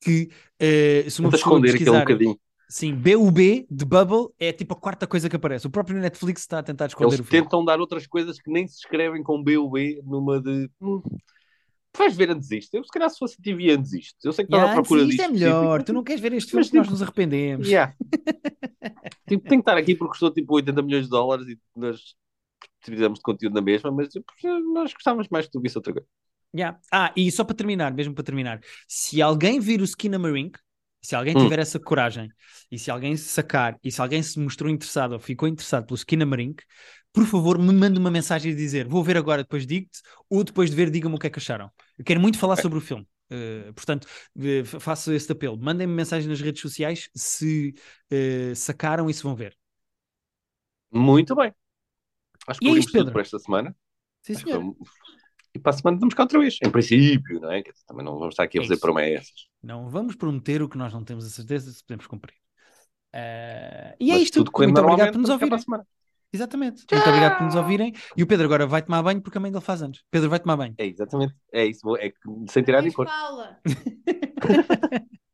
[0.00, 0.30] que
[0.60, 2.38] eh, se uma Tenta pessoa esconder pesquisar bocadinho.
[2.68, 5.66] sim, BUB de Bubble é tipo a quarta coisa que aparece.
[5.66, 7.48] O próprio Netflix está a tentar esconder Eles o filme.
[7.48, 10.70] tentam dar outras coisas que nem se escrevem com BUB numa de.
[10.80, 11.02] Hum,
[11.98, 12.74] vais ver antes isto.
[12.74, 14.16] Eu, se calhar, se fosse TV antes isto.
[14.24, 15.10] Eu sei que estás Yeah, à procura disto.
[15.10, 15.82] isto é melhor.
[15.82, 17.68] específico, Tu não queres ver este filme Mas, que nós tipo, nos arrependemos.
[17.68, 17.94] Yeah.
[19.28, 22.14] tipo, tem que estar aqui porque custou tipo 80 milhões de dólares e nós
[22.82, 24.26] fizemos de conteúdo na mesma, mas tipo,
[24.74, 26.08] nós gostávamos mais que tu visse outra coisa.
[26.54, 26.78] Yeah.
[26.92, 30.58] Ah, e só para terminar, mesmo para terminar, se alguém vir o Skinamarink,
[31.02, 31.38] se alguém Hum.
[31.38, 32.32] tiver essa coragem
[32.70, 35.96] e se alguém se sacar e se alguém se mostrou interessado ou ficou interessado pelo
[35.98, 36.62] Skinamarink,
[37.16, 40.70] por favor, me mande uma mensagem a dizer vou ver agora, depois digo-te, ou depois
[40.70, 41.70] de ver, diga-me o que é que acharam.
[41.98, 43.06] Eu quero muito falar sobre o filme.
[43.30, 44.06] Uh, portanto,
[44.36, 45.56] uh, fa- faço esse apelo.
[45.58, 47.74] Mandem-me mensagem nas redes sociais se
[48.12, 49.56] uh, sacaram e se vão ver.
[50.92, 51.52] Muito bem.
[52.46, 53.12] Acho que E é isto, tudo Pedro.
[53.14, 53.74] por esta semana.
[54.22, 54.62] Sim, Acho senhor.
[54.62, 54.74] foi-
[55.54, 56.58] E para a semana estamos cá outra vez.
[56.62, 57.62] Em princípio, não é?
[57.86, 59.48] Também não vamos estar aqui a É fazer promessas.
[59.62, 62.34] Não vamos prometer o que nós não temos a certeza se podemos cumprir.
[63.98, 64.38] E é Mas isto.
[64.40, 65.64] Muito obrigado por nos estamos
[66.32, 66.84] Exatamente.
[66.90, 67.92] Muito obrigado por nos ouvirem.
[68.16, 70.04] E o Pedro agora vai tomar banho porque a mãe dele faz anos.
[70.10, 70.74] Pedro vai tomar banho.
[70.78, 71.34] É exatamente.
[71.52, 71.96] É isso.
[71.96, 72.16] É que
[72.48, 73.06] sem tirar nem pôr.
[73.06, 73.58] fala.